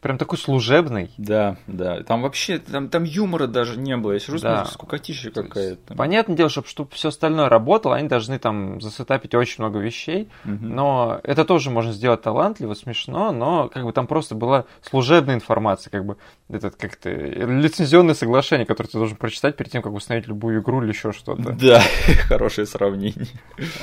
[0.00, 1.10] прям такой служебный.
[1.18, 2.02] Да, да.
[2.02, 4.12] Там вообще, там, там юмора даже не было.
[4.12, 4.64] Я сижу, Да.
[4.64, 5.94] скукотища какая-то.
[5.94, 10.74] Понятное дело, чтобы, чтобы все остальное работало, они должны там засетапить очень много вещей, Мгм.
[10.74, 15.90] но это тоже можно сделать талантливо, смешно, но как бы там просто была служебная информация,
[15.90, 16.16] как бы
[16.48, 20.90] этот как-то лицензионное соглашение, которое ты должен прочитать перед тем, как установить любую игру или
[20.90, 21.52] еще что-то.
[21.52, 21.80] Да,
[22.28, 23.26] хорошее сравнение.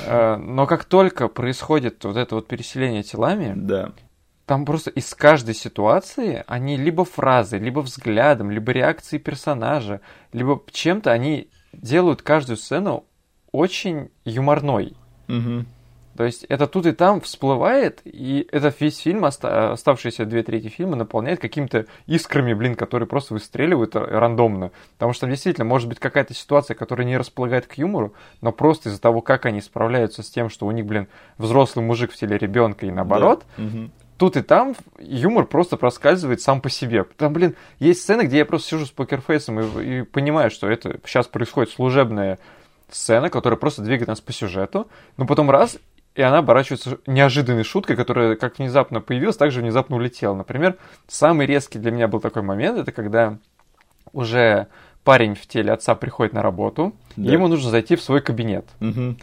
[0.06, 3.92] Э, Но как только происходит вот это вот переселение телами, Да.
[4.48, 10.00] Там просто из каждой ситуации они либо фразой, либо взглядом, либо реакцией персонажа,
[10.32, 13.04] либо чем-то они делают каждую сцену
[13.52, 14.96] очень юморной.
[15.26, 15.66] Мгм.
[16.16, 20.68] То есть это тут и там всплывает, и это весь фильм, оста- оставшиеся две трети
[20.68, 24.72] фильма, наполняет какими-то искрами, блин, которые просто выстреливают рандомно.
[24.94, 28.88] Потому что там действительно может быть какая-то ситуация, которая не располагает к юмору, но просто
[28.88, 32.38] из-за того, как они справляются с тем, что у них, блин, взрослый мужик в теле
[32.38, 33.62] ребенка и наоборот, Да.
[34.18, 37.04] Тут и там юмор просто проскальзывает сам по себе.
[37.16, 40.98] Там, блин, есть сцены, где я просто сижу с покерфейсом и, и понимаю, что это
[41.06, 42.38] сейчас происходит служебная
[42.90, 45.78] сцена, которая просто двигает нас по сюжету, но потом раз,
[46.16, 50.34] и она оборачивается неожиданной шуткой, которая как внезапно появилась, так же внезапно улетела.
[50.34, 53.38] Например, самый резкий для меня был такой момент, это когда
[54.12, 54.66] уже
[55.04, 57.32] парень в теле отца приходит на работу, и Да.
[57.32, 58.66] ему нужно зайти в свой кабинет.
[58.80, 59.16] Мгм.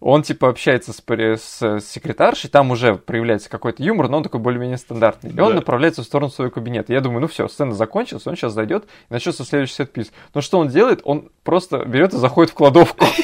[0.00, 4.78] Он, типа, общается с, с секретаршей, там уже проявляется какой-то юмор, но он такой более-менее
[4.78, 5.30] стандартный.
[5.30, 5.54] И он Да.
[5.56, 6.92] направляется в сторону своего кабинета.
[6.92, 10.12] Я думаю, ну все, сцена закончилась, он сейчас зайдет и начнется следующий сет-пис.
[10.34, 11.00] Но что он делает?
[11.04, 13.04] Он просто берет и заходит в кладовку.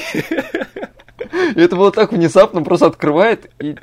[1.54, 3.76] И это было так внезапно, просто открывает и...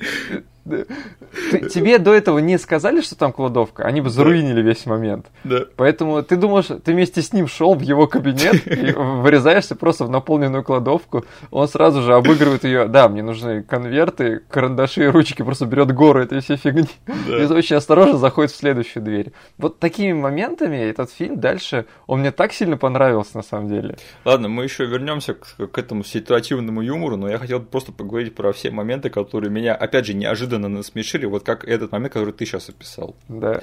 [0.64, 5.28] Ты- тебе до этого не сказали, что там кладовка, они бы заруинили весь момент.
[5.43, 5.66] Да.
[5.76, 10.09] Поэтому ты думаешь, ты вместе с ним шел в его кабинет и вырезаешься просто в
[10.09, 11.26] наполненную кладовку.
[11.51, 12.88] Он сразу же обыгрывает ее.
[12.88, 15.41] Да, мне нужны конверты, карандаши и ручки.
[15.41, 16.88] Просто берет гору этой всей фигни.
[17.28, 19.34] И очень осторожно заходит в следующую дверь.
[19.57, 23.97] Вот такими моментами этот фильм дальше, он мне так сильно понравился на самом деле.
[24.26, 28.53] Ладно, мы еще вернемся к, к этому ситуативному юмору, но я хотел просто поговорить про
[28.53, 32.70] все моменты, которые меня, опять же, неожиданно насмешили, вот как этот момент, который ты сейчас
[32.70, 33.16] описал.
[33.28, 33.62] Да.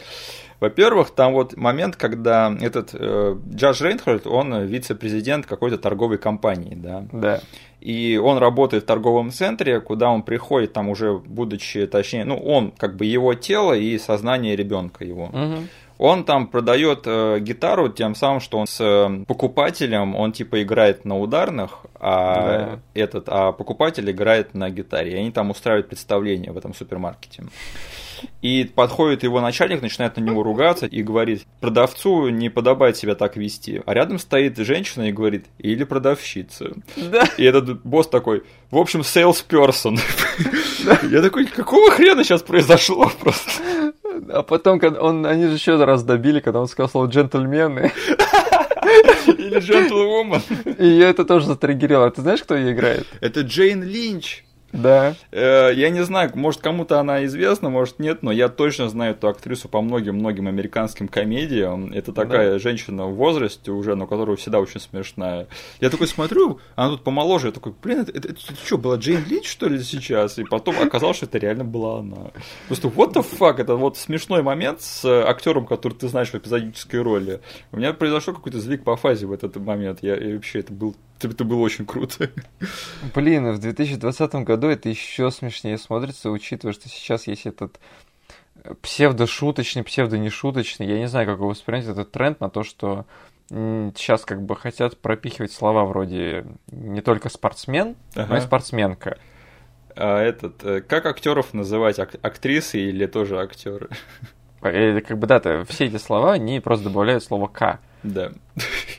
[0.61, 7.07] Во-первых, там вот момент, когда этот э, Джаш Рейнхольд, он вице-президент какой-то торговой компании, да,
[7.13, 7.41] Да.
[7.81, 12.73] и он работает в торговом центре, куда он приходит, там уже будучи, точнее, ну, он
[12.73, 15.29] как бы его тело и сознание ребенка его.
[15.33, 15.69] Мгм.
[16.03, 21.05] Он там продает э, гитару тем самым, что он с э, покупателем, он типа играет
[21.05, 22.81] на ударных, а Да.
[22.95, 25.13] этот, а покупатель играет на гитаре.
[25.13, 27.45] И они там устраивают представление в этом супермаркете.
[28.41, 33.37] И подходит его начальник, начинает на него ругаться и говорит, продавцу не подобает себя так
[33.37, 33.83] вести.
[33.85, 36.77] А рядом стоит женщина и говорит, или продавщица.
[36.97, 37.29] Да.
[37.37, 39.99] И этот босс такой, в общем, salesperson.
[41.11, 43.51] Я такой, какого хрена сейчас произошло просто?
[44.29, 47.93] А потом, когда он, они же еще раз добили, когда он сказал слово джентльмены.
[49.27, 50.43] Или gentlewoman.
[50.79, 52.07] И я это тоже затриггерило.
[52.07, 53.07] А Ты знаешь, кто ее играет?
[53.21, 54.45] Это Джейн Линч.
[54.73, 55.15] Да.
[55.33, 59.29] Э, Я не знаю, может кому-то она известна, может нет, но я точно знаю эту
[59.29, 61.93] актрису по многим-многим американским комедиям.
[61.93, 65.47] Это такая женщина в возрасте уже, но которая всегда очень смешная.
[65.81, 69.25] Я такой смотрю, она тут помоложе, я такой, блин, это, это, это что, была Джейн
[69.29, 70.39] Линч, что ли, сейчас?
[70.39, 72.31] И потом оказалось, что это реально была она.
[72.69, 77.03] Просто what the fuck, это вот смешной момент с актером, который ты знаешь в эпизодической
[77.03, 77.41] роли.
[77.73, 79.99] У меня произошел какой-то сдвиг по фазе в этот момент.
[80.03, 80.95] Я, я вообще, это был
[81.29, 82.31] это было очень круто.
[83.15, 87.79] Блин, в 2020 году это еще смешнее смотрится, учитывая, что сейчас есть этот
[88.83, 90.87] псевдо-шуточный, псевдо-нешуточный.
[90.87, 93.07] Я не знаю, как его воспринять, этот тренд на то, что
[93.49, 98.41] сейчас как бы хотят пропихивать слова вроде не только спортсмен, но и Ага.
[98.43, 99.19] спортсменка.
[99.97, 101.99] А этот, э, как актеров называть?
[101.99, 103.89] Ак- актрисы или тоже актеры?
[104.63, 107.79] Э, Как бы да, все эти слова, они просто добавляют слово «к».
[108.03, 108.33] Да.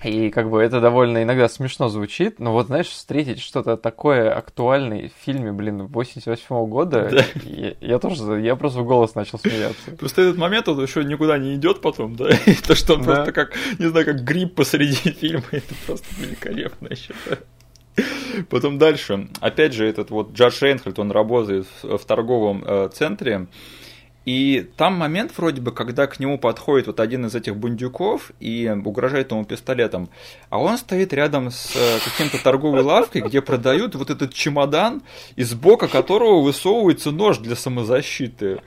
[0.04, 5.10] И как бы это довольно иногда смешно звучит, но вот знаешь, встретить что-то такое актуальное
[5.10, 7.26] в фильме, блин, 88 года, Да.
[7.44, 9.92] я, я тоже, я просто в голос начал смеяться.
[10.00, 12.30] Просто этот момент, он еще никуда не идет потом, да?
[12.46, 13.16] И то, что он Да.
[13.16, 17.40] просто как, не знаю, как гриб посреди фильма, это просто великолепно, я считаю.
[18.50, 19.28] Потом дальше.
[19.42, 23.48] Опять же, этот вот Джордж Рейнхольд, он работает в, в торговом э, центре.
[24.24, 28.72] И там момент вроде бы, когда к нему подходит вот один из этих бундюков и
[28.86, 30.10] угрожает ему пистолетом,
[30.50, 35.02] а он стоит рядом с э, каким-то торговой лавкой, где продают вот этот чемодан,
[35.36, 38.62] из бока которого высовывается нож для самозащиты.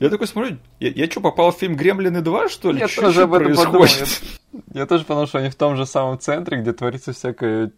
[0.00, 2.78] Я такой смотрю, я, я что, попал в фильм «Гремлины 2», что ли?
[2.78, 4.20] Я Чё- тоже об этом происходит?
[4.52, 4.64] подумал.
[4.74, 7.72] Я тоже подумал, что они в том же самом центре, где творится всякая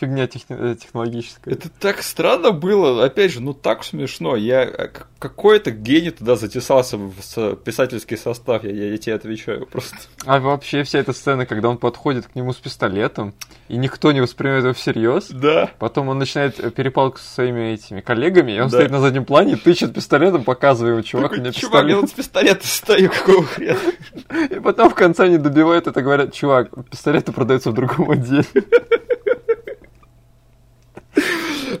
[0.00, 1.50] фигня техни- э, технологическая.
[1.50, 4.36] Это так странно было, опять же, ну так смешно.
[4.36, 9.96] Я к- какой-то гений туда затесался в писательский состав, я, я- я тебе отвечаю просто.
[10.24, 13.34] А вообще вся эта сцена, когда он подходит к нему с пистолетом,
[13.68, 15.70] и никто не воспринимает его всерьез, Да.
[15.78, 18.78] Потом он начинает э, перепалку со своими этими коллегами, и он Да.
[18.78, 22.00] стоит на заднем плане, тычет пистолетом, показывая его, чувак, у Такой, меня Чувак, я пистолет.
[22.00, 23.78] вот с пистолета стою, какого хрена?
[24.50, 28.44] И потом в конце они добивают это, говорят, чувак, пистолеты продаются в другом отделе.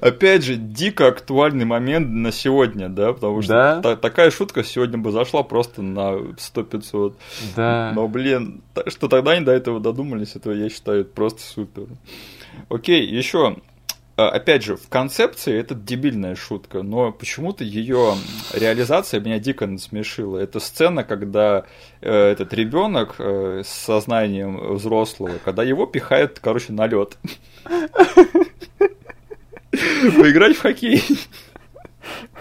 [0.06, 3.80] Опять же, дико актуальный момент на сегодня, да, потому что Да.
[3.82, 7.14] та- такая шутка сегодня бы зашла просто на 100-500.
[7.56, 7.92] Да.
[7.94, 11.86] Но, блин, что тогда они до этого додумались, это, я считаю, просто супер.
[12.68, 13.56] Окей, еще.
[14.18, 18.14] Опять же, в концепции это дебильная шутка, но почему-то ее
[18.54, 20.38] реализация меня дико насмешила.
[20.38, 21.64] Это сцена, когда
[22.00, 27.18] э, этот ребенок э, с сознанием взрослого, когда его пихают, короче, на лед.
[30.16, 31.02] Поиграть в хоккей.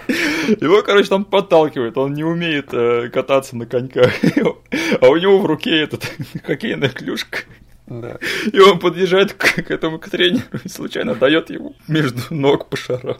[0.07, 4.13] Его, короче, там подталкивают, он не умеет э, кататься на коньках.
[5.01, 6.11] А у него в руке этот
[6.43, 7.39] хоккейная клюшка.
[7.87, 8.17] Да.
[8.51, 12.77] И он подъезжает к, к этому к тренеру и случайно дает ему между ног по
[12.77, 13.17] шарам.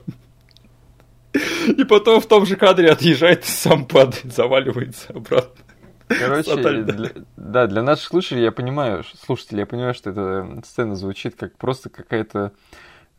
[1.68, 5.64] И потом в том же кадре отъезжает и сам падает, заваливается обратно.
[6.08, 11.36] Короче, для- да, для наших слушателей я понимаю, слушателей, я понимаю, что эта сцена звучит
[11.36, 12.52] как просто какая-то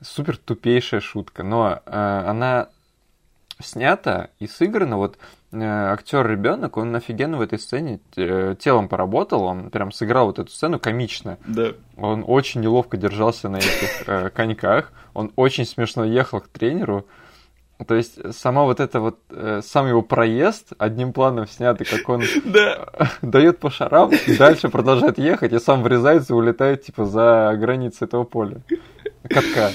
[0.00, 2.68] супер тупейшая шутка, но э, она
[3.60, 5.18] снята и сыграна, вот
[5.52, 10.50] актер ребенок, он офигенно в этой сцене э, телом поработал, он прям сыграл вот эту
[10.50, 11.38] сцену комично.
[11.46, 11.72] Да.
[11.96, 17.06] Он очень неловко держался на этих э, коньках, он очень смешно ехал к тренеру.
[17.84, 22.22] То есть сама вот это вот, э, сам его проезд одним планом снятый, как он
[22.44, 22.88] Да.
[23.22, 28.06] дает по шарам, и дальше продолжает ехать, и сам врезается и улетает типа за границы
[28.06, 28.62] этого поля.
[29.28, 29.72] Катка.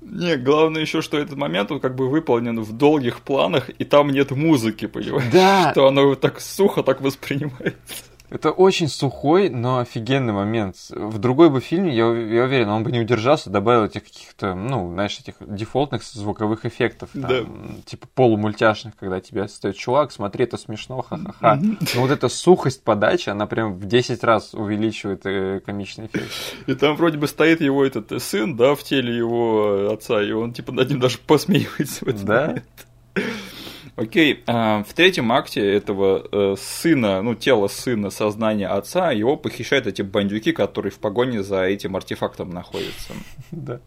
[0.00, 4.10] Не, главное еще, что этот момент, он как бы выполнен в долгих планах, и там
[4.10, 5.30] нет музыки, понимаешь?
[5.32, 5.70] Да.
[5.72, 8.04] Что оно так сухо так воспринимается.
[8.30, 10.76] Это очень сухой, но офигенный момент.
[10.90, 14.90] В другой бы фильме, я, я уверен, он бы не удержался, добавил этих каких-то, ну,
[14.92, 17.38] знаешь, этих дефолтных звуковых эффектов, там, Да.
[17.84, 21.60] типа полумультяшных, когда тебе стоит чувак, смотри, это смешно, ха-ха-ха.
[21.94, 26.32] Но вот эта сухость подачи, она прям в 10 раз увеличивает э, комичный эффект.
[26.66, 30.32] И там вроде бы стоит его этот э, сын, да, в теле его отца, и
[30.32, 32.46] он типа над ним даже посмеивается в этот Да?
[32.46, 32.64] момент.
[33.96, 39.86] Окей, а, в третьем акте этого э, сына, ну, тело сына, сознания отца, его похищают
[39.86, 43.12] эти бандюки, которые в погоне за этим артефактом находятся.
[43.50, 43.80] Да.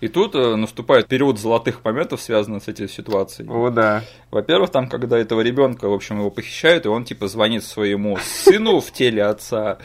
[0.00, 3.48] И тут э, наступает период золотых моментов, связанных с этой ситуацией.
[3.48, 4.04] О, да.
[4.30, 8.80] Во-первых, там, когда этого ребенка, в общем, его похищают, и он типа звонит своему сыну
[8.80, 9.78] в теле отца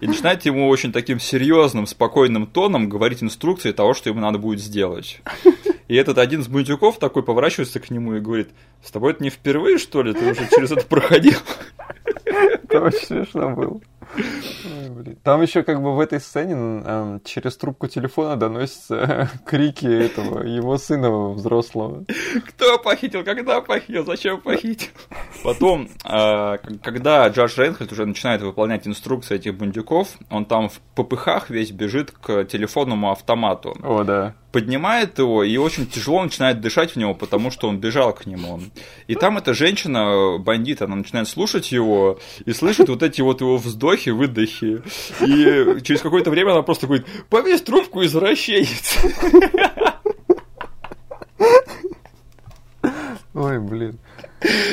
[0.00, 4.60] и начинает ему очень таким серьезным, спокойным тоном говорить инструкции того, что ему надо будет
[4.60, 5.20] сделать.
[5.88, 8.50] И этот один из бандюков такой поворачивается к нему и говорит,
[8.82, 10.12] с тобой это не впервые, что ли?
[10.12, 11.38] Ты уже через это проходил?
[12.24, 13.80] Это очень смешно было.
[14.14, 15.16] Ой.
[15.22, 21.30] Там еще как бы в этой сцене через трубку телефона доносятся крики этого его сына
[21.30, 22.04] взрослого.
[22.48, 24.88] Кто похитил, когда похитил, зачем похитил?
[25.42, 31.50] Потом, э, когда Джордж Рейнхольд уже начинает выполнять инструкции этих бандюков, он там в попыхах
[31.50, 33.76] весь бежит к телефонному автомату.
[33.82, 34.34] О, да.
[34.56, 38.58] Поднимает его и очень тяжело начинает дышать в него, потому что он бежал к нему.
[39.06, 43.58] И там эта женщина, бандит, она начинает слушать его и слышит вот эти вот его
[43.58, 44.80] вздохи, выдохи.
[45.20, 48.96] И через какое-то время она просто говорит, повесь трубку, извращенец.
[53.34, 53.98] Ой, блин.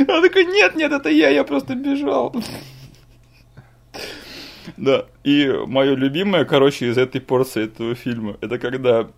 [0.08, 2.34] Она такая, нет, нет, это я, я просто бежал.
[4.78, 9.10] Да, и мое любимое, короче, из этой порции этого фильма, это когда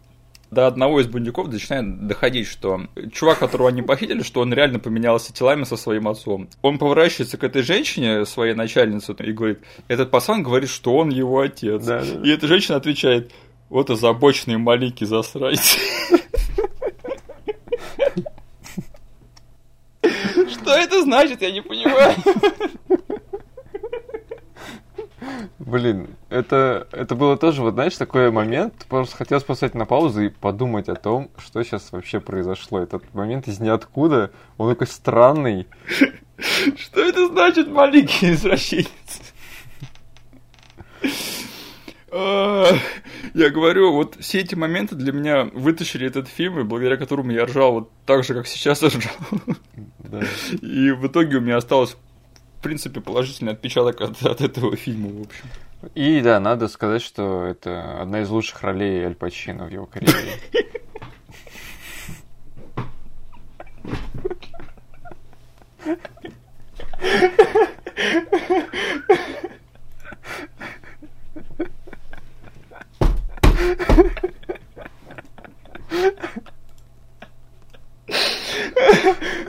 [0.51, 5.33] до одного из бандюков начинает доходить, что чувак, которого они похитили, что он реально поменялся
[5.33, 6.47] телами со своим отцом.
[6.61, 11.39] Он поворачивается к этой женщине, своей начальнице, и говорит, этот пацан говорит, что он его
[11.39, 11.83] отец.
[11.83, 12.21] Да, да.
[12.23, 13.31] И эта женщина отвечает,
[13.69, 15.59] вот озабоченные малики засрать.
[20.01, 22.15] Что это значит, я не понимаю.
[25.59, 30.29] Блин, это, это было тоже, вот знаешь, такой момент, просто хотелось поставить на паузу и
[30.29, 32.79] подумать о том, что сейчас вообще произошло.
[32.79, 35.67] Этот момент из ниоткуда, он такой странный.
[36.77, 38.89] Что это значит, маленький извращенец?
[42.11, 42.71] А,
[43.33, 47.45] Я говорю, вот все эти моменты для меня вытащили этот фильм, и благодаря которому я
[47.45, 49.11] ржал вот так же, как сейчас ржал.
[49.99, 50.21] Да.
[50.61, 51.97] И в итоге у меня осталось,
[52.65, 55.45] принципе, положительный отпечаток от, от этого фильма, в общем.
[55.93, 60.39] И да, надо сказать, что это одна из лучших ролей Аль Пачино в его карьере.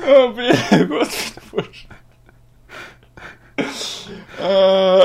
[0.07, 1.87] О, блин, господи боже.
[4.39, 5.05] А,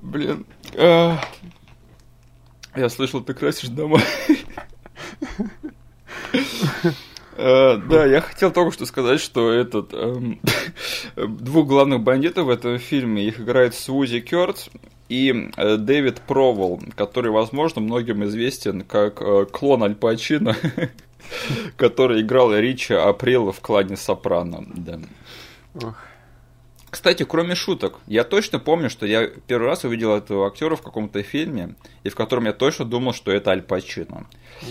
[0.00, 0.46] Блин.
[0.76, 1.18] а,
[2.76, 4.00] Я слышал, ты красишь дома.
[7.36, 10.38] Э, Да, я хотел только что сказать, что этот эм,
[11.16, 14.68] двух главных бандитов в этом фильме их играет Сузи Кёрт
[15.08, 20.54] и э, Дэвид Провол, который, возможно, многим известен как э, клон Аль Пачино,
[21.76, 24.64] который играл Рича Апрела в клане Сопрано.
[25.82, 25.96] Ох.
[26.92, 31.22] Кстати, кроме шуток, я точно помню, что я первый раз увидел этого актера в каком-то
[31.22, 31.74] фильме,
[32.04, 34.26] и в котором я точно думал, что это Аль Пачино.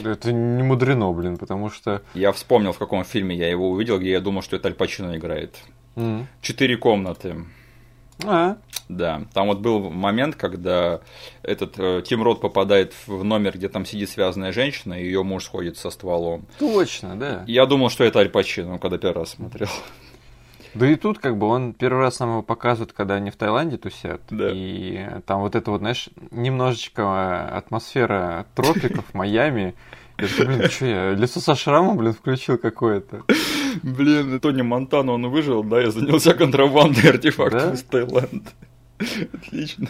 [0.06, 2.04] Это не мудрено, блин, потому что...
[2.14, 5.18] Я вспомнил, в каком фильме я его увидел, где я думал, что это Аль Пачино
[5.18, 5.58] играет.
[5.96, 6.28] М.
[6.42, 7.38] Четыре комнаты.
[8.24, 8.58] А,
[8.88, 11.02] Да, там вот был момент, когда
[11.42, 15.46] этот э, Тим Рот попадает в номер, где там сидит связанная женщина, и ее муж
[15.46, 16.46] сходит со стволом.
[16.60, 17.44] точно, да.
[17.48, 19.70] Я думал, что это Аль Пачино, когда первый раз смотрел.
[20.74, 23.78] Да и тут как бы он первый раз нам его показывает, когда они в Таиланде
[23.78, 24.22] тусят.
[24.30, 24.50] Да.
[24.52, 29.76] И там вот это вот, знаешь, немножечко атмосфера тропиков, Майами.
[30.18, 33.24] Я такой, блин, что я, лицо со шрамом, блин, включил какое-то.
[33.82, 37.74] Блин, Тони Монтана, он выжил, да, я занялся контрабандой артефактов Да?
[37.74, 38.52] из Таиланда.
[39.34, 39.88] Отлично.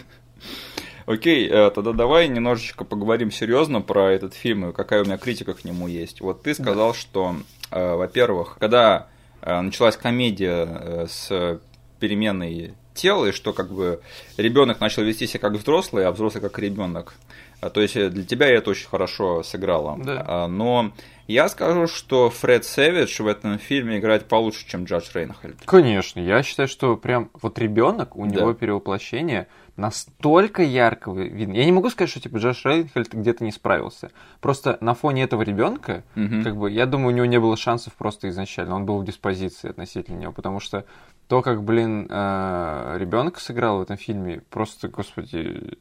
[1.06, 5.52] Окей, э, тогда давай немножечко поговорим серьезно про этот фильм и какая у меня критика
[5.52, 6.20] к нему есть.
[6.20, 7.36] Вот ты сказал, что,
[7.70, 9.08] э, во-первых, когда
[9.42, 11.60] началась комедия э, с
[11.98, 14.00] переменной тела, и что как бы
[14.36, 17.14] ребенок начал вести себя как взрослый, а взрослый как ребенок.
[17.60, 19.98] А, То есть э, для тебя это очень хорошо сыграло.
[20.04, 20.24] Да.
[20.26, 20.92] А, Но
[21.26, 25.56] я скажу, что Фред Сэвидж в этом фильме играет получше, чем Джордж Рейнхольд.
[25.64, 28.30] Конечно, я считаю, что прям вот ребенок, у Да.
[28.40, 29.46] него перевоплощение
[29.76, 31.54] настолько ярко видно.
[31.54, 34.10] Я не могу сказать, что типа Джош Рейнхельд где-то не справился.
[34.40, 36.44] Просто на фоне этого ребенка, Мгм.
[36.44, 38.74] как бы, я думаю, у него не было шансов просто изначально.
[38.76, 40.84] Он был в диспозиции относительно него, потому что
[41.28, 45.78] то, как, блин, ребенка сыграл в этом фильме, просто, господи,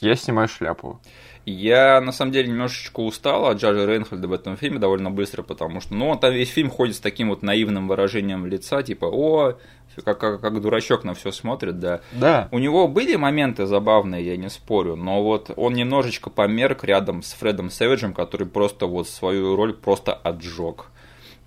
[0.00, 1.00] я снимаю шляпу.
[1.46, 5.80] Я, на самом деле, немножечко устал от Джаджа Рейнхольда в этом фильме довольно быстро, потому
[5.80, 9.56] что, ну, он там весь фильм ходит с таким вот наивным выражением лица, типа, о,
[10.04, 12.00] как, как, как дурачок на все смотрит, да.
[12.12, 12.48] Да.
[12.52, 17.32] У него были моменты забавные, я не спорю, но вот он немножечко померк рядом с
[17.32, 20.86] Фредом Сэвиджем, который просто вот свою роль просто отжег.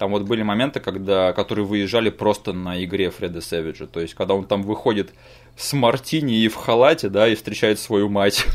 [0.02, 3.86] Там вот были моменты, когда, которые выезжали просто на игре Фреда Сэвиджа.
[3.86, 5.14] То есть, когда он там выходит
[5.62, 8.46] с мартини и в халате, да, и встречает свою мать.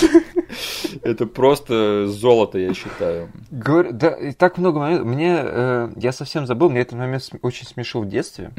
[1.02, 3.30] Это просто золото, я считаю.
[3.50, 5.06] Говорю, да, и так много моментов.
[5.06, 8.50] Мне, э, я совсем забыл, мне этот момент очень смешил в детстве.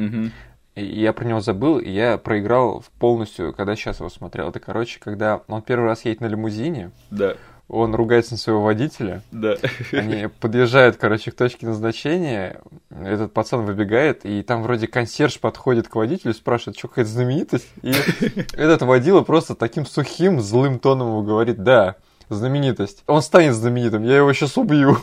[0.74, 4.48] И я про него забыл, и я проиграл полностью, когда сейчас его смотрел.
[4.48, 7.34] Это, короче, когда он первый раз едет на лимузине, Да,
[7.68, 9.56] он ругается на своего водителя, да.
[9.92, 12.60] они подъезжают, короче, к точке назначения,
[12.90, 17.92] этот пацан выбегает, и там вроде консьерж подходит к водителю, спрашивает, что какая-то знаменитость, и
[18.54, 21.96] этот водила просто таким сухим, злым тоном ему говорит, да,
[22.30, 23.04] знаменитость.
[23.06, 24.98] Он станет знаменитым, я его сейчас убью.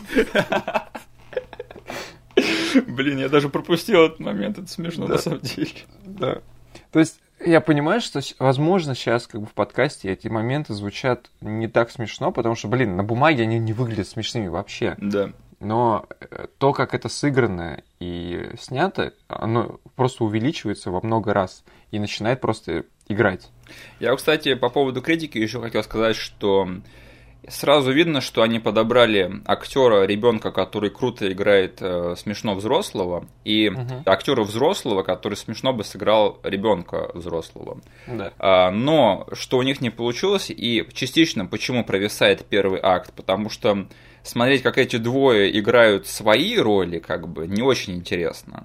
[2.86, 5.14] Блин, я даже пропустил этот момент, это смешно Да.
[5.14, 5.70] на самом деле.
[6.04, 6.38] Да.
[6.92, 11.68] То есть я понимаю, что, возможно, сейчас как бы в подкасте эти моменты звучат не
[11.68, 14.94] так смешно, потому что, блин, на бумаге они не выглядят смешными вообще.
[14.98, 15.30] Да.
[15.58, 21.98] Но э, то, как это сыграно и снято, оно просто увеличивается во много раз и
[21.98, 23.48] начинает просто играть.
[24.00, 26.68] Я, кстати, по поводу критики еще хотел сказать, что
[27.48, 34.02] сразу видно, что они подобрали актера, ребенка, который круто играет э, смешно взрослого, и Мгм.
[34.06, 37.80] актера взрослого, который смешно бы сыграл ребенка взрослого.
[38.06, 38.32] Да.
[38.38, 43.86] А, но что у них не получилось, и частично почему провисает первый акт, потому что
[44.22, 48.64] смотреть, как эти двое играют свои роли, как бы не очень интересно.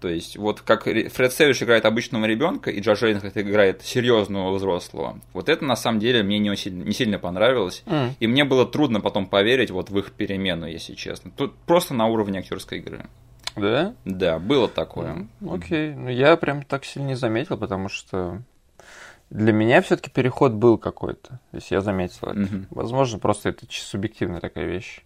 [0.00, 4.52] То есть, вот как Ре- Фред Сэвидж играет обычного ребенка, и Джордж Рейнхард играет серьезного
[4.54, 5.18] взрослого.
[5.32, 7.82] Вот это на самом деле мне не, очень- не сильно понравилось.
[7.86, 8.14] М.
[8.20, 11.32] И мне было трудно потом поверить вот в их перемену, если честно.
[11.36, 13.06] Тут просто на уровне актерской игры.
[13.56, 13.94] Да?
[14.04, 15.26] Да, было такое.
[15.48, 15.94] Окей.
[15.94, 18.40] Ну, я прям так сильно не заметил, потому что
[19.30, 22.38] для меня все-таки переход был какой-то, если я заметил это.
[22.38, 22.66] Мгм.
[22.70, 25.00] Возможно, просто это субъективная такая вещь.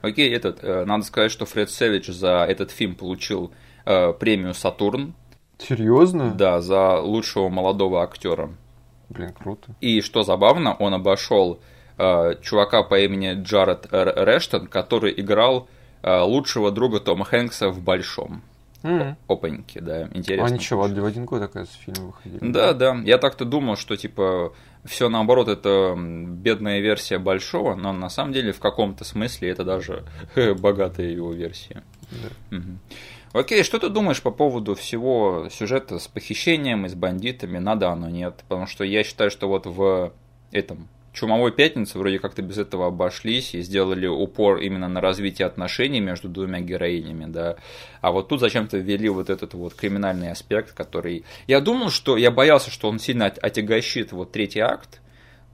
[0.00, 3.52] Окей, этот, э, надо сказать, что Фред Сэвидж за этот фильм получил
[3.84, 5.14] э, премию Сатурн,
[5.58, 6.32] Серьезно?
[6.34, 8.50] да, за лучшего молодого актера.
[9.08, 9.74] Блин, круто.
[9.80, 11.60] И что забавно, он обошел
[11.98, 15.68] э, чувака по имени Джаред Р- Рештон, который играл
[16.02, 18.42] э, лучшего друга Тома Хэнкса в Большом.
[18.82, 19.16] М.
[19.28, 20.46] Опаньки, да, интересно.
[20.46, 22.38] А ничего, в один год, оказывается, фильмы выходили.
[22.50, 22.96] Да, да.
[23.04, 24.52] Я так-то думал, что типа
[24.84, 30.04] все наоборот, это бедная версия большого, но на самом деле в каком-то смысле это даже
[30.58, 31.84] богатая его версия.
[32.10, 32.56] Да.
[32.56, 32.80] Мгм.
[33.32, 37.58] Окей, что ты думаешь по поводу всего сюжета с похищением и с бандитами?
[37.58, 38.44] Надо оно, нет?
[38.48, 40.12] Потому что я считаю, что вот в
[40.50, 46.00] этом Чумовой пятнице вроде как-то без этого обошлись и сделали упор именно на развитие отношений
[46.00, 47.56] между двумя героинями, да.
[48.00, 51.24] А вот тут зачем-то ввели вот этот вот криминальный аспект, который...
[51.46, 52.16] Я думал, что...
[52.16, 55.02] Я боялся, что он сильно от- отягощит вот третий акт,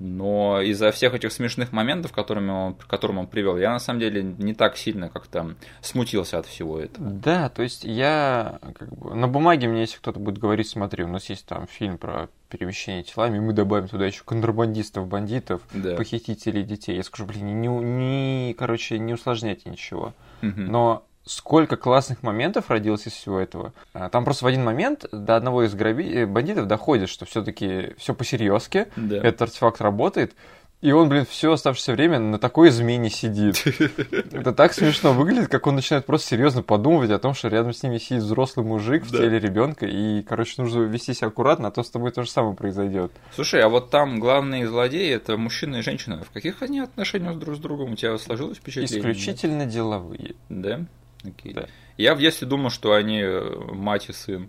[0.00, 4.00] но из-за всех этих смешных моментов, которыми он, к которым он привел, я на самом
[4.00, 7.08] деле не так сильно как-то смутился от всего этого.
[7.10, 11.08] Да, то есть я как бы, на бумаге мне, если кто-то будет говорить, смотри, у
[11.08, 15.96] нас есть там фильм про перемещение телами, мы добавим туда еще контрабандистов, бандитов, Да.
[15.96, 16.96] похитителей детей.
[16.96, 20.14] Я скажу, блин, не, не, короче, не усложняйте ничего.
[20.40, 20.66] Мгм.
[20.66, 23.72] Но сколько классных моментов родилось из всего этого.
[23.92, 26.04] А, Там просто в один момент до одного из граби...
[26.22, 29.16] э, бандитов доходит, что все-таки все по-серьезки, Да.
[29.18, 30.34] этот артефакт работает,
[30.80, 33.56] и он, блин, все оставшееся время на такой измене сидит.
[34.32, 37.82] Это так смешно выглядит, как он начинает просто серьезно подумывать о том, что рядом с
[37.82, 39.18] ними сидит взрослый мужик в Да.
[39.18, 42.54] теле ребенка, и, короче, нужно вести себя аккуратно, а то с тобой то же самое
[42.54, 43.10] произойдет.
[43.34, 46.22] Слушай, а вот там главные злодеи это мужчина и женщина.
[46.24, 47.94] В каких они отношениях друг с другом?
[47.94, 48.98] У тебя сложилось впечатление?
[49.00, 50.36] Исключительно деловые.
[50.48, 50.82] Да?
[51.24, 51.52] Окей.
[51.54, 51.66] Да.
[51.96, 54.48] Я в детстве думал, что они э, мать и сын.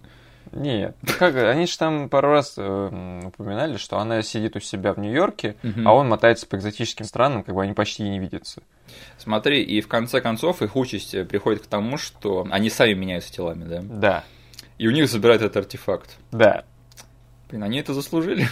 [0.52, 4.94] Нет, ну как, они же там пару раз э, упоминали, что она сидит у себя
[4.94, 5.88] в Нью-Йорке, Мгм.
[5.88, 8.64] а он мотается по экзотическим странам, как бы они почти не видятся.
[9.20, 13.32] Смотри, и в конце концов их участь э, приходит к тому, что они сами меняются
[13.32, 13.82] телами, да?
[13.84, 14.24] Да,
[14.80, 16.18] И у них забирают этот артефакт.
[16.32, 16.64] да.
[17.50, 18.48] Блин, они это заслужили.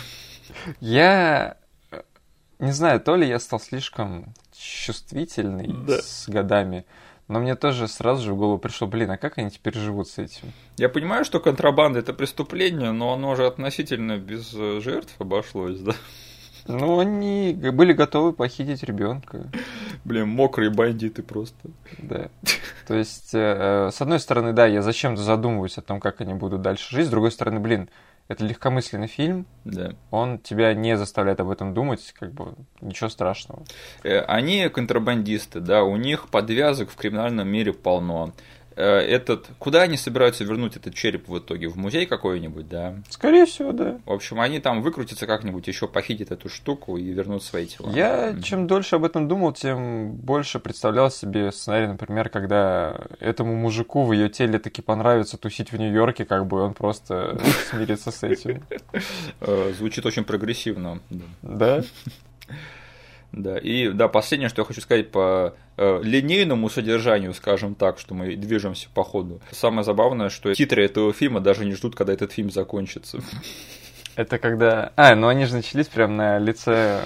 [0.80, 1.58] Я
[1.92, 2.02] э,
[2.60, 6.02] не знаю, то ли я стал слишком чувствительный Да.
[6.02, 6.86] с годами,
[7.28, 10.18] но мне тоже сразу же в голову пришло, блин, а как они теперь живут с
[10.18, 10.54] этим?
[10.78, 15.94] Я понимаю, что контрабанда это преступление, но оно же относительно без э, жертв обошлось, да?
[16.68, 19.50] Ну, они были готовы похитить ребенка.
[20.04, 21.70] Блин, мокрые бандиты просто.
[21.98, 22.30] Да.
[22.88, 26.34] То есть, э, э, с одной стороны, да, я зачем-то задумываюсь о том, как они
[26.34, 27.08] будут дальше жить.
[27.08, 27.90] С другой стороны, блин,
[28.28, 29.94] это легкомысленный фильм, Да.
[30.12, 33.64] он тебя не заставляет об этом думать, как бы ничего страшного.
[34.04, 38.34] Э, Они контрабандисты, да, у них подвязок в криминальном мире полно.
[38.78, 41.68] Э, Этот, куда они собираются вернуть этот череп в итоге?
[41.68, 42.96] В музей какой-нибудь, да?
[43.10, 44.00] Скорее всего, да.
[44.06, 47.90] В общем, они там выкрутятся как-нибудь, еще похитят эту штуку и вернут свои тела.
[47.90, 54.04] Я чем дольше об этом думал, тем больше представлял себе сценарий, например, когда этому мужику
[54.04, 57.40] в ее теле таки понравится тусить в Нью-Йорке, как бы он просто
[57.72, 58.62] смирится с этим.
[59.42, 61.00] Э, Звучит очень прогрессивно.
[61.42, 61.84] да.
[63.42, 63.58] Да?
[63.58, 68.36] И да, последнее, что я хочу сказать по э, линейному содержанию, скажем так, что мы
[68.36, 69.42] движемся по ходу.
[69.52, 73.20] Самое забавное, что титры этого фильма даже не ждут, когда этот фильм закончится.
[74.16, 74.92] Это когда...
[74.96, 77.02] А, ну они же начались прям на лице...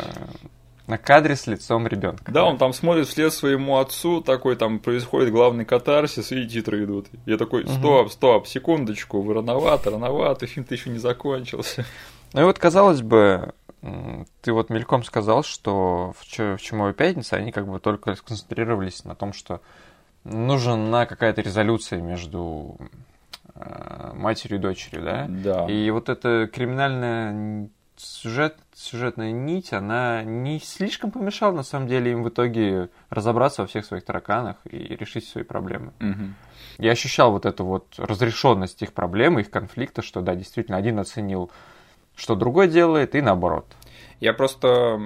[0.88, 2.32] На кадре с лицом ребенка.
[2.32, 7.08] Да, он там смотрит вслед своему отцу, такой там происходит главный катарсис, и титры идут.
[7.26, 11.86] Я такой, стоп, стоп, секундочку, вы рановато, рановато, фильм-то еще не закончился.
[12.34, 13.54] Ну и вот, казалось бы,
[14.42, 16.26] ты вот мельком сказал, что в,
[16.60, 19.62] «Чумовой пятнице» они как бы только сконцентрировались на том, что
[20.24, 22.78] нужна какая-то резолюция между
[23.56, 25.26] э, матерью и дочерью, да?
[25.28, 25.66] Да.
[25.68, 32.24] И вот эта криминальная сюжет, сюжетная нить, она не слишком помешала, на самом деле, им
[32.24, 35.92] в итоге разобраться во всех своих тараканах и решить свои проблемы.
[36.00, 36.36] Мгм.
[36.78, 41.52] Я ощущал вот эту вот разрешенность их проблемы, их конфликта, что да, действительно, один оценил,
[42.22, 43.66] что другой делает, и наоборот.
[44.20, 45.00] Я просто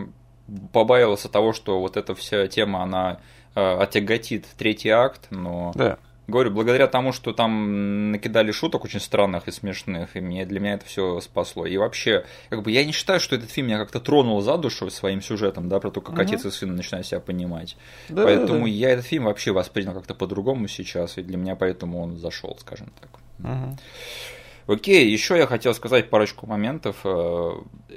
[0.74, 3.20] побаивался того, что вот эта вся тема, она
[3.56, 5.98] э, отяготит третий акт, но Да.
[6.28, 10.74] говорю, благодаря тому, что там накидали шуток очень странных и смешных, и мне, для меня
[10.74, 11.66] это все спасло.
[11.66, 14.90] И вообще, как бы я не считаю, что этот фильм меня как-то тронул за душу
[14.90, 16.22] своим сюжетом, да, про то, как Мгм.
[16.22, 17.78] отец и сын начинают себя понимать.
[18.10, 18.70] Да, поэтому да.
[18.72, 22.92] я этот фильм вообще воспринял как-то по-другому сейчас, и для меня поэтому он зашел, скажем
[23.00, 23.10] так.
[23.40, 23.78] Мгм.
[24.68, 26.98] Окей, еще я хотел сказать парочку моментов.
[27.04, 27.52] э,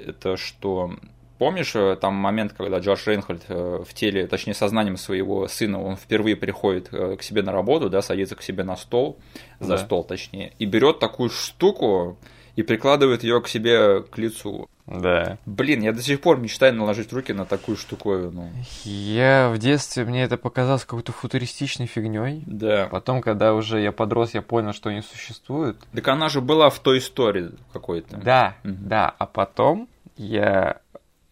[0.07, 0.91] Это что...
[1.39, 5.95] Помнишь э, там момент, когда Джордж Рейнхольд э, в теле, точнее сознанием своего сына, он
[5.95, 9.17] впервые приходит к себе на работу, да, садится к себе на стол,
[9.59, 9.77] за Да.
[9.77, 12.17] стол точнее, и берет такую штуку
[12.59, 14.69] и прикладывает ее к себе к лицу.
[14.85, 15.37] Да.
[15.45, 18.49] Блин, я до сих пор мечтаю наложить руки на такую штуковину.
[18.83, 22.43] Я в детстве, мне это показалось какой-то футуристичной фигней.
[22.45, 22.89] Да.
[22.91, 25.77] Потом, когда уже я подрос, я понял, что они существуют.
[25.93, 28.17] Так она же была в той истории какой-то.
[28.17, 28.89] Да, Мгм.
[28.89, 29.15] да.
[29.17, 29.87] А потом
[30.17, 30.81] я...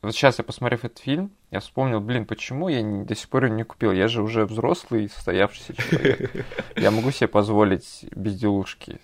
[0.02, 3.56] Вот сейчас я, посмотрев этот фильм, я вспомнил, блин, почему я до сих пор её
[3.56, 3.92] не купил?
[3.92, 6.46] Я же уже взрослый состоявшийся человек.
[6.78, 9.00] Я могу себе позволить безделушки.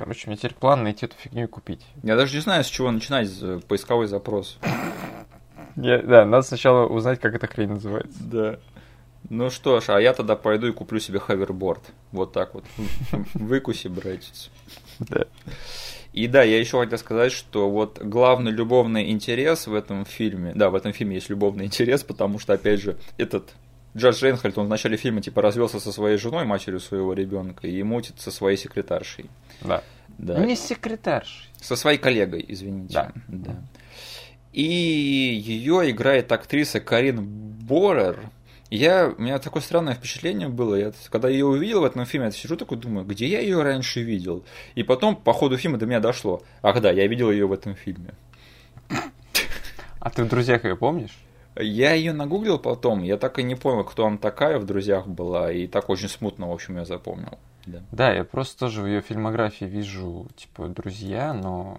[0.00, 1.84] Короче, у меня теперь план найти эту фигню и купить.
[2.02, 4.58] Я даже не знаю, с чего начинать э, поисковой запрос.
[5.76, 8.18] Я- да, надо сначала узнать, как эта хрень называется.
[8.18, 8.58] Да.
[9.28, 11.82] Ну что ж, а я тогда пойду и куплю себе ховерборд.
[12.12, 12.64] Вот так вот.
[13.34, 14.50] Выкуси, братец.
[15.00, 15.26] Да.
[16.14, 20.70] И да, я еще хотел сказать, что вот главный любовный интерес в этом фильме, да,
[20.70, 23.50] в этом фильме есть любовный интерес, потому что, опять же, этот
[23.96, 27.82] Джордж Рейнхольд, он в начале фильма типа развелся со своей женой, матерью своего ребенка, и
[27.82, 29.28] мутит со своей секретаршей.
[29.62, 29.82] Да.
[30.18, 30.38] Да.
[30.38, 31.48] Ну, Не секретарш.
[31.60, 32.94] Со своей коллегой, извините.
[32.94, 33.12] Да.
[33.28, 33.56] да.
[34.52, 38.30] И ее играет актриса Карин Борер.
[38.68, 40.76] Я, у меня такое странное впечатление было.
[40.76, 44.02] Я, когда ее увидел в этом фильме, я сижу такой, думаю, где я ее раньше
[44.02, 44.44] видел?
[44.76, 46.42] И потом, по ходу фильма до меня дошло.
[46.62, 48.14] Ах да, я видел ее в этом фильме.
[49.98, 51.18] А ты в друзьях ее помнишь?
[51.60, 55.52] Я ее нагуглил потом, я так и не понял, кто она такая в «Друзьях» была,
[55.52, 57.38] и так очень смутно, в общем, я запомнил.
[57.66, 57.82] Да.
[57.92, 61.78] Да, я просто тоже в ее фильмографии вижу, типа, друзья, но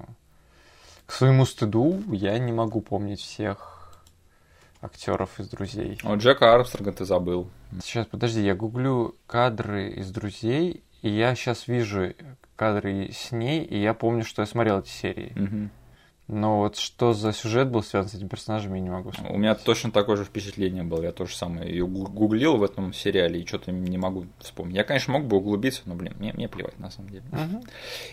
[1.06, 4.02] к своему стыду я не могу помнить всех
[4.82, 6.00] актеров из друзей.
[6.04, 7.50] Вот Джека Армстронга ты забыл.
[7.82, 12.14] Сейчас, подожди, я гуглю кадры из друзей, и я сейчас вижу
[12.56, 15.32] кадры с ней, и я помню, что я смотрел эти серии.
[15.36, 15.72] Мгм.
[16.32, 19.36] Но вот что за сюжет был связан с этим персонажем, я не могу вспомнить.
[19.36, 21.04] У меня точно такое же впечатление было.
[21.04, 24.78] Я тоже самое ее гу- гуглил в этом сериале и что-то не могу вспомнить.
[24.78, 27.24] Я, конечно, мог бы углубиться, но, блин, мне, мне плевать на самом деле.
[27.32, 27.62] Мгм.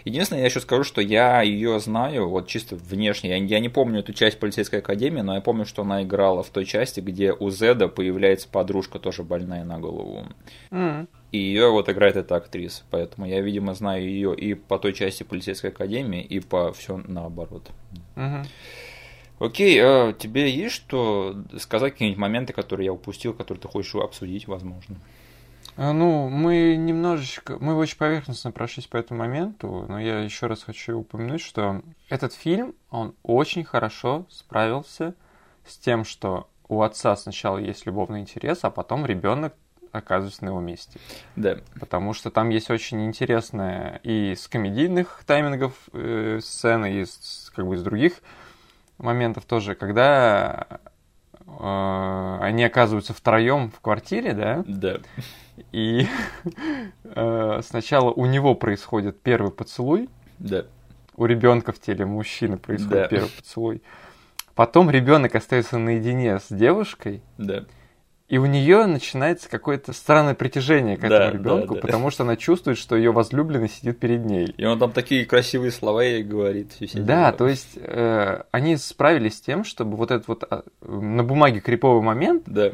[0.05, 3.31] Единственное, я еще скажу, что я ее знаю, вот чисто внешне.
[3.31, 6.51] Я, я не помню эту часть полицейской академии, но я помню, что она играла в
[6.51, 10.27] той части, где у Зеда появляется подружка, тоже больная на голову.
[10.73, 11.09] М.
[11.31, 12.85] И ее вот играет эта актриса.
[12.91, 17.71] Поэтому я, видимо, знаю ее и по той части полицейской академии, и по все наоборот.
[18.17, 18.47] Мгм.
[19.39, 24.49] Окей, а тебе есть что сказать, какие-нибудь моменты, которые я упустил, которые ты хочешь обсудить,
[24.49, 24.97] возможно?
[25.77, 30.65] А, Ну, мы немножечко, мы очень поверхностно прошлись по этому моменту, но я еще раз
[30.65, 35.15] хочу упомянуть, что этот фильм, он очень хорошо справился
[35.65, 39.55] с тем, что у отца сначала есть любовный интерес, а потом ребенок
[39.93, 40.99] оказываются на его месте.
[41.37, 41.59] Да.
[41.81, 47.67] Потому что там есть очень интересная и с комедийных таймингов э, сцены, и с, как
[47.67, 48.15] бы из других
[48.99, 50.67] моментов тоже, когда
[51.47, 54.65] э, они оказываются втроем в квартире, да?
[54.67, 54.99] Да.
[55.73, 56.07] И
[57.05, 60.09] э, сначала у него происходит первый поцелуй,
[60.39, 60.65] Да.
[61.17, 63.09] у ребенка в теле мужчины происходит Да.
[63.09, 63.83] первый поцелуй.
[64.55, 67.65] Потом ребенок остается наедине с девушкой, Да.
[68.29, 71.81] И у нее начинается какое-то странное притяжение к Да, этому да, ребенку, да.
[71.81, 74.55] потому что она чувствует, что ее возлюбленный сидит перед ней.
[74.57, 76.73] И он там такие красивые слова ей говорит.
[76.95, 81.61] Да, то есть э, они справились с тем, чтобы вот этот вот а, на бумаге
[81.61, 82.73] криповый момент Да.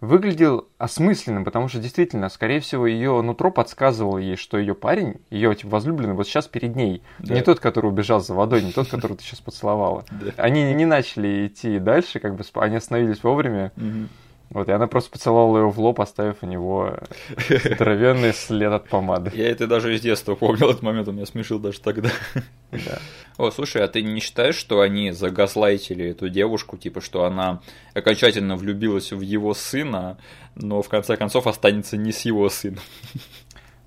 [0.00, 5.54] выглядел осмысленным, потому что действительно, скорее всего, ее нутро подсказывало ей, что ее парень, ее
[5.54, 7.02] типа, возлюбленный, вот сейчас перед ней.
[7.18, 7.34] Да.
[7.34, 10.04] Не тот, который убежал за водой, не тот, которого ты сейчас поцеловала.
[10.12, 10.30] Да.
[10.38, 13.70] Они не начали идти дальше, как бы они остановились вовремя.
[14.54, 16.96] Вот, и она просто поцеловала его в лоб, оставив у него
[17.48, 19.32] здоровенный след от помады.
[19.34, 22.10] Я это даже из детства помнил этот момент, он меня смешил даже тогда.
[22.70, 23.00] Да.
[23.36, 27.62] О, слушай, а ты не считаешь, что они загаслайтили эту девушку, типа, что она
[27.94, 30.18] окончательно влюбилась в его сына,
[30.54, 32.82] но в конце концов останется не с его сыном?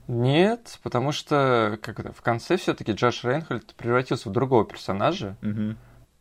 [0.09, 5.37] Нет, потому что как это, в конце все-таки Джош Рейнхольд превратился в другого персонажа.
[5.41, 5.77] Мгм.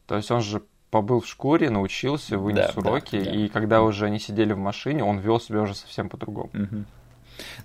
[0.07, 3.31] То есть он же побыл в шкуре, научился, вынес Да, да, уроки, да.
[3.31, 6.51] и когда уже они сидели в машине, он вел себя уже совсем по-другому.
[6.53, 6.87] Мгм.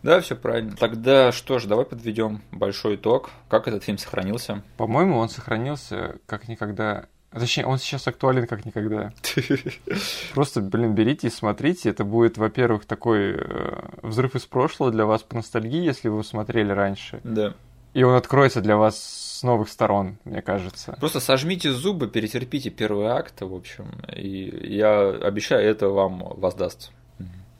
[0.03, 0.75] Да, все правильно.
[0.75, 3.29] Тогда что ж, давай подведем большой итог.
[3.47, 4.63] Как этот фильм сохранился?
[4.77, 7.05] По-моему, он сохранился как никогда.
[7.31, 9.13] Точнее, он сейчас актуален как никогда.
[10.33, 11.89] Просто, блин, берите и смотрите.
[11.89, 16.73] Это будет, во-первых, такой э, взрыв из прошлого для вас по ностальгии, если вы смотрели
[16.73, 17.21] раньше.
[17.23, 17.53] Да.
[17.93, 18.97] И он откроется для вас
[19.41, 20.95] с новых сторон, мне кажется.
[20.99, 23.85] Просто сожмите зубы, перетерпите первый акт, в общем,
[24.15, 26.91] и я обещаю, это вам воздастся.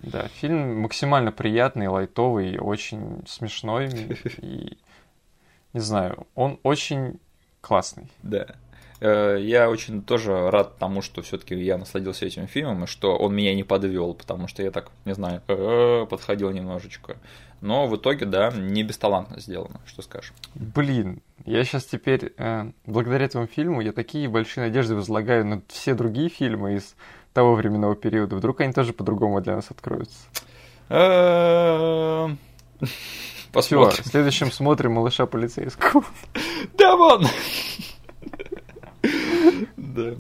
[0.04, 3.90] Да, фильм максимально приятный, лайтовый, очень смешной.
[4.42, 4.78] И,
[5.74, 7.20] не знаю, он очень
[7.62, 8.08] классный.
[8.22, 8.46] Да.
[9.00, 13.34] Э, Я очень тоже рад тому, что все-таки я насладился этим фильмом, и что он
[13.34, 17.18] меня не подвел, потому что я так, не знаю, э, подходил немножечко.
[17.62, 20.34] Но в итоге, да, не бесталантно сделано, что скажешь.
[20.56, 25.94] Блин, я сейчас теперь, э, благодаря этому фильму, я такие большие надежды возлагаю на все
[25.94, 26.96] другие фильмы из
[27.34, 28.36] того временного периода.
[28.36, 30.18] Вдруг они тоже по-другому для нас откроются.
[30.90, 32.28] Э,
[32.82, 32.90] Все,
[33.54, 34.04] Посмотрим.
[34.04, 36.04] в следующем смотрим «Малыша полицейского».
[36.78, 37.26] Да вон!
[39.78, 40.14] Да.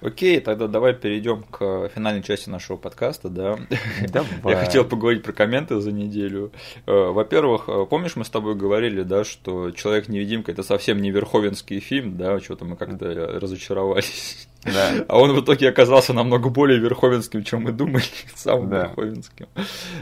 [0.00, 3.58] Окей, тогда давай перейдем к финальной части нашего подкаста, да.
[4.08, 4.54] Давай.
[4.54, 6.52] Я хотел поговорить про комменты за неделю.
[6.86, 11.80] Э, Во-первых, э, помнишь, мы с тобой говорили, да, что Человек-невидимка это совсем не верховенский
[11.80, 13.06] фильм, да, что-то мы как-то
[13.40, 14.48] разочаровались.
[14.64, 15.04] Да.
[15.08, 18.04] А он в итоге оказался намного более верховенским, чем мы думали,
[18.34, 18.86] самым Да.
[18.86, 19.46] верховенским.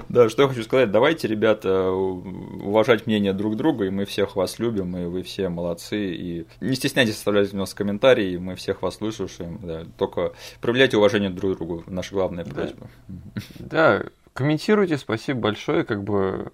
[0.09, 4.59] Да, что я хочу сказать, давайте, ребята, уважать мнение друг друга, и мы всех вас
[4.59, 9.01] любим, и вы все молодцы, и не стесняйтесь оставлять у нас комментарии, мы всех вас
[9.01, 12.51] выслушаем, да, только проявляйте уважение друг к другу, наша главная Да.
[12.53, 12.87] просьба.
[13.59, 14.03] Да,
[14.35, 16.53] комментируйте, спасибо большое, как бы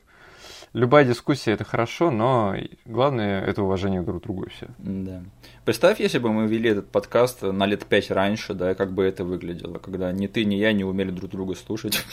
[0.72, 2.54] любая дискуссия это хорошо, но
[2.84, 4.68] главное это уважение друг к другу и все.
[4.78, 5.22] Да.
[5.64, 9.24] Представь, если бы мы вели этот подкаст на лет пять раньше, да, как бы это
[9.24, 12.04] выглядело, когда ни ты, ни я не умели друг друга слушать.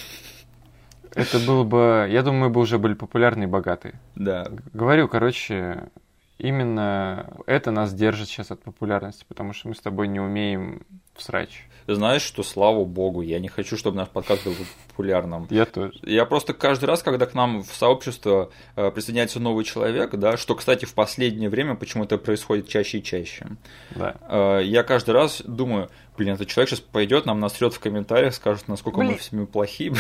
[1.14, 3.94] Это было бы, я думаю, мы бы уже были популярны и богаты.
[4.16, 5.90] Да, Говорю, короче,
[6.38, 11.24] именно это нас держит сейчас от популярности, потому что мы с тобой не умеем в
[11.24, 11.68] срач.
[11.88, 14.56] Знаешь, что слава богу, я не хочу, чтобы наш подкаст был
[14.88, 15.48] популярным.
[15.52, 15.94] Я тоже.
[16.02, 20.56] Я просто каждый раз, когда к нам в сообщество э, присоединяется новый человек, да, что,
[20.56, 23.46] кстати, в последнее время почему-то происходит чаще и чаще,
[23.92, 24.16] Да.
[24.28, 28.68] э, я каждый раз думаю, блин, этот человек сейчас пойдет, нам насрет в комментариях, скажет,
[28.68, 29.18] насколько мы Блин.
[29.20, 29.94] все плохие.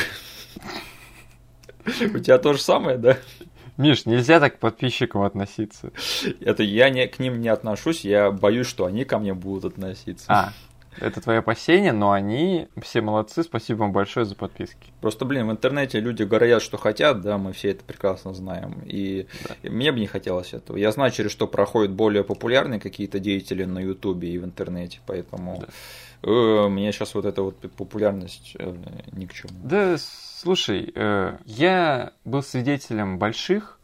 [1.85, 3.17] У тебя то же самое, да?
[3.77, 5.91] Миш, нельзя так к подписчикам относиться.
[6.39, 10.25] Это я не, к ним не отношусь, я боюсь, что они ко мне будут относиться.
[10.29, 10.53] А,
[10.99, 14.93] это твои опасения, но они все молодцы, спасибо вам большое за подписки.
[15.01, 18.81] Просто, блин, в интернете люди говорят, что хотят, да, мы все это прекрасно знаем.
[18.85, 19.27] И
[19.63, 20.77] мне бы не хотелось этого.
[20.77, 25.63] Я знаю, через что проходят более популярные какие-то деятели на Ютубе и в интернете, поэтому
[26.23, 28.75] э, мне сейчас вот эта вот популярность э,
[29.11, 29.53] ни к чему.
[29.63, 33.79] Да, слушай, э, я был свидетелем больших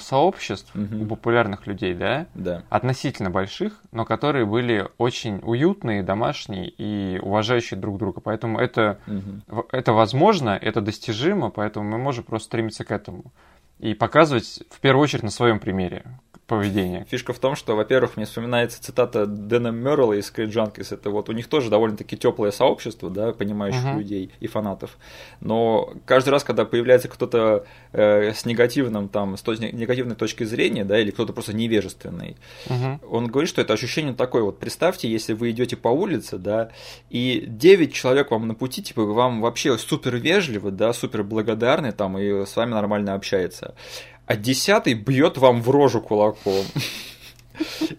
[0.00, 1.02] сообществ Мгм.
[1.02, 2.62] у популярных людей, да, Да.
[2.68, 8.20] относительно больших, но которые были очень уютные, домашние и уважающие друг друга.
[8.20, 8.98] Поэтому это,
[9.46, 13.24] в- это возможно, это достижимо, поэтому мы можем просто стремиться к этому.
[13.78, 16.04] И показывать в первую очередь на своем примере.
[16.46, 17.04] Поведения.
[17.10, 20.92] Фишка в том, что, во-первых, мне вспоминается цитата Дэна Мерла из Скриджанкис.
[20.92, 23.98] Это вот у них тоже довольно-таки теплое сообщество, да, понимающих uh-huh.
[23.98, 24.96] людей и фанатов.
[25.40, 30.84] Но каждый раз, когда появляется кто-то э, с негативным, там, с той негативной точки зрения,
[30.84, 32.36] да, или кто-то просто невежественный,
[32.66, 33.04] uh-huh.
[33.08, 34.42] он говорит, что это ощущение такое.
[34.42, 36.70] Вот представьте, если вы идете по улице, да,
[37.10, 42.16] и 9 человек вам на пути, типа, вам вообще супер вежливы, да, супер благодарны, там,
[42.18, 43.74] и с вами нормально общается
[44.26, 46.64] а десятый бьет вам в рожу кулаком.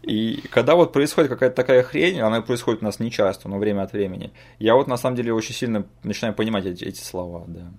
[0.03, 3.93] И когда вот происходит какая-то такая хрень, она происходит у нас нечасто, но время от
[3.93, 7.71] времени, я вот на самом деле очень сильно начинаю понимать эти, эти слова, да.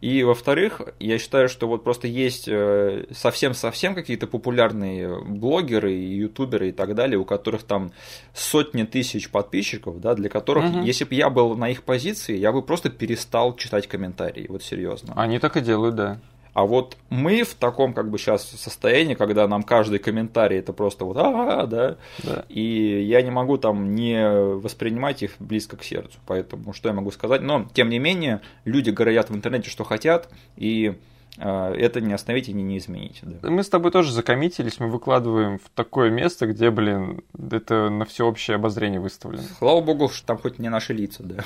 [0.00, 6.72] И во-вторых, я считаю, что вот просто есть э, совсем-совсем какие-то популярные блогеры, ютуберы и
[6.72, 7.92] так далее, у которых там
[8.34, 10.80] сотни тысяч подписчиков, да, для которых, угу.
[10.82, 15.12] если бы я был на их позиции, я бы просто перестал читать комментарии, вот серьезно.
[15.16, 16.20] Они так и делают, да.
[16.56, 21.04] А вот мы в таком как бы сейчас состоянии, когда нам каждый комментарий это просто
[21.04, 21.98] вот а, да?
[22.24, 26.94] да, и я не могу там не воспринимать их близко к сердцу, поэтому что я
[26.94, 27.42] могу сказать?
[27.42, 30.96] Но тем не менее люди говорят в интернете, что хотят, и
[31.36, 33.20] э, это не остановить и не, не изменить.
[33.20, 33.50] Да.
[33.50, 38.54] Мы с тобой тоже закоммитились, мы выкладываем в такое место, где, блин, это на всеобщее
[38.54, 39.42] обозрение выставлено.
[39.58, 41.44] Слава богу, что там хоть не наши лица, да.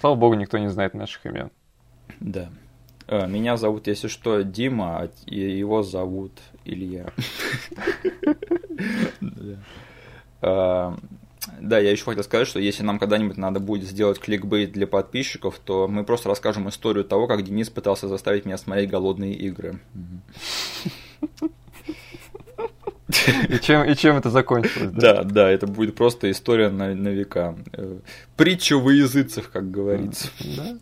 [0.00, 1.50] Слава богу, никто не знает наших имен.
[2.20, 2.48] Да.
[3.08, 6.32] Э, меня зовут, если что, Дима, а его зовут
[6.64, 7.06] Илья.
[10.44, 10.96] Э,
[11.60, 15.60] да, я еще хотел сказать, что если нам когда-нибудь надо будет сделать кликбейт для подписчиков,
[15.64, 19.78] то мы просто расскажем историю того, как Денис пытался заставить меня смотреть голодные игры.
[23.48, 24.90] И чем, и чем это закончилось?
[24.92, 25.22] Да?
[25.22, 27.56] да, да, это будет просто история на, на века.
[27.72, 27.98] Э,
[28.36, 30.28] притча во языцах, как говорится.
[30.56, 30.78] Да.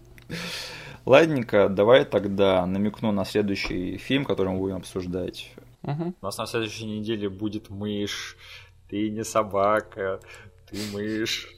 [1.06, 5.52] Ладненько, давай тогда намекну на следующий фильм, который мы будем обсуждать.
[5.82, 6.14] Угу.
[6.20, 8.36] У нас на следующей неделе будет мышь.
[8.88, 10.20] Ты не собака,
[10.68, 11.48] ты мышь.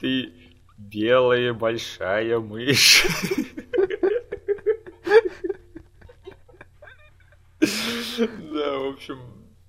[0.00, 0.32] Ты
[0.78, 3.06] белая большая мышь.
[8.18, 9.18] Да, в общем,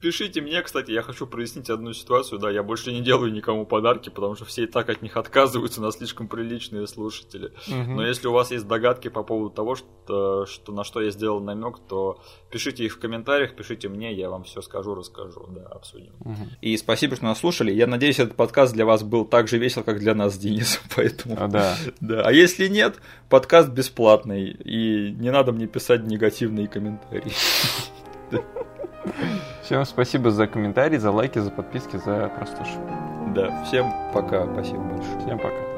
[0.04, 4.10] Пишите мне, кстати, я хочу прояснить одну ситуацию, да, я больше не делаю никому подарки,
[4.10, 7.54] потому что все и так от них отказываются, на слишком приличные слушатели.
[7.70, 7.94] Угу.
[7.94, 11.40] Но если у вас есть догадки по поводу того, что, что на что я сделал
[11.40, 12.22] намек, то
[12.52, 16.12] пишите их в комментариях, пишите мне, я вам все скажу, расскажу, да, обсудим.
[16.20, 16.50] Угу.
[16.60, 17.72] И спасибо, что нас слушали.
[17.72, 20.84] Я надеюсь, этот подкаст для вас был так же весел, как для нас с Денисом,
[20.94, 21.38] поэтому...
[21.40, 21.78] А, да.
[22.02, 22.24] да.
[22.24, 22.98] А если нет,
[23.30, 27.32] подкаст бесплатный, и не надо мне писать негативные комментарии.
[29.64, 33.34] Всем спасибо за комментарии, за лайки, за подписки, за прослушивание.
[33.34, 35.19] Да, всем пока, спасибо большое.
[35.19, 35.73] Всем пока.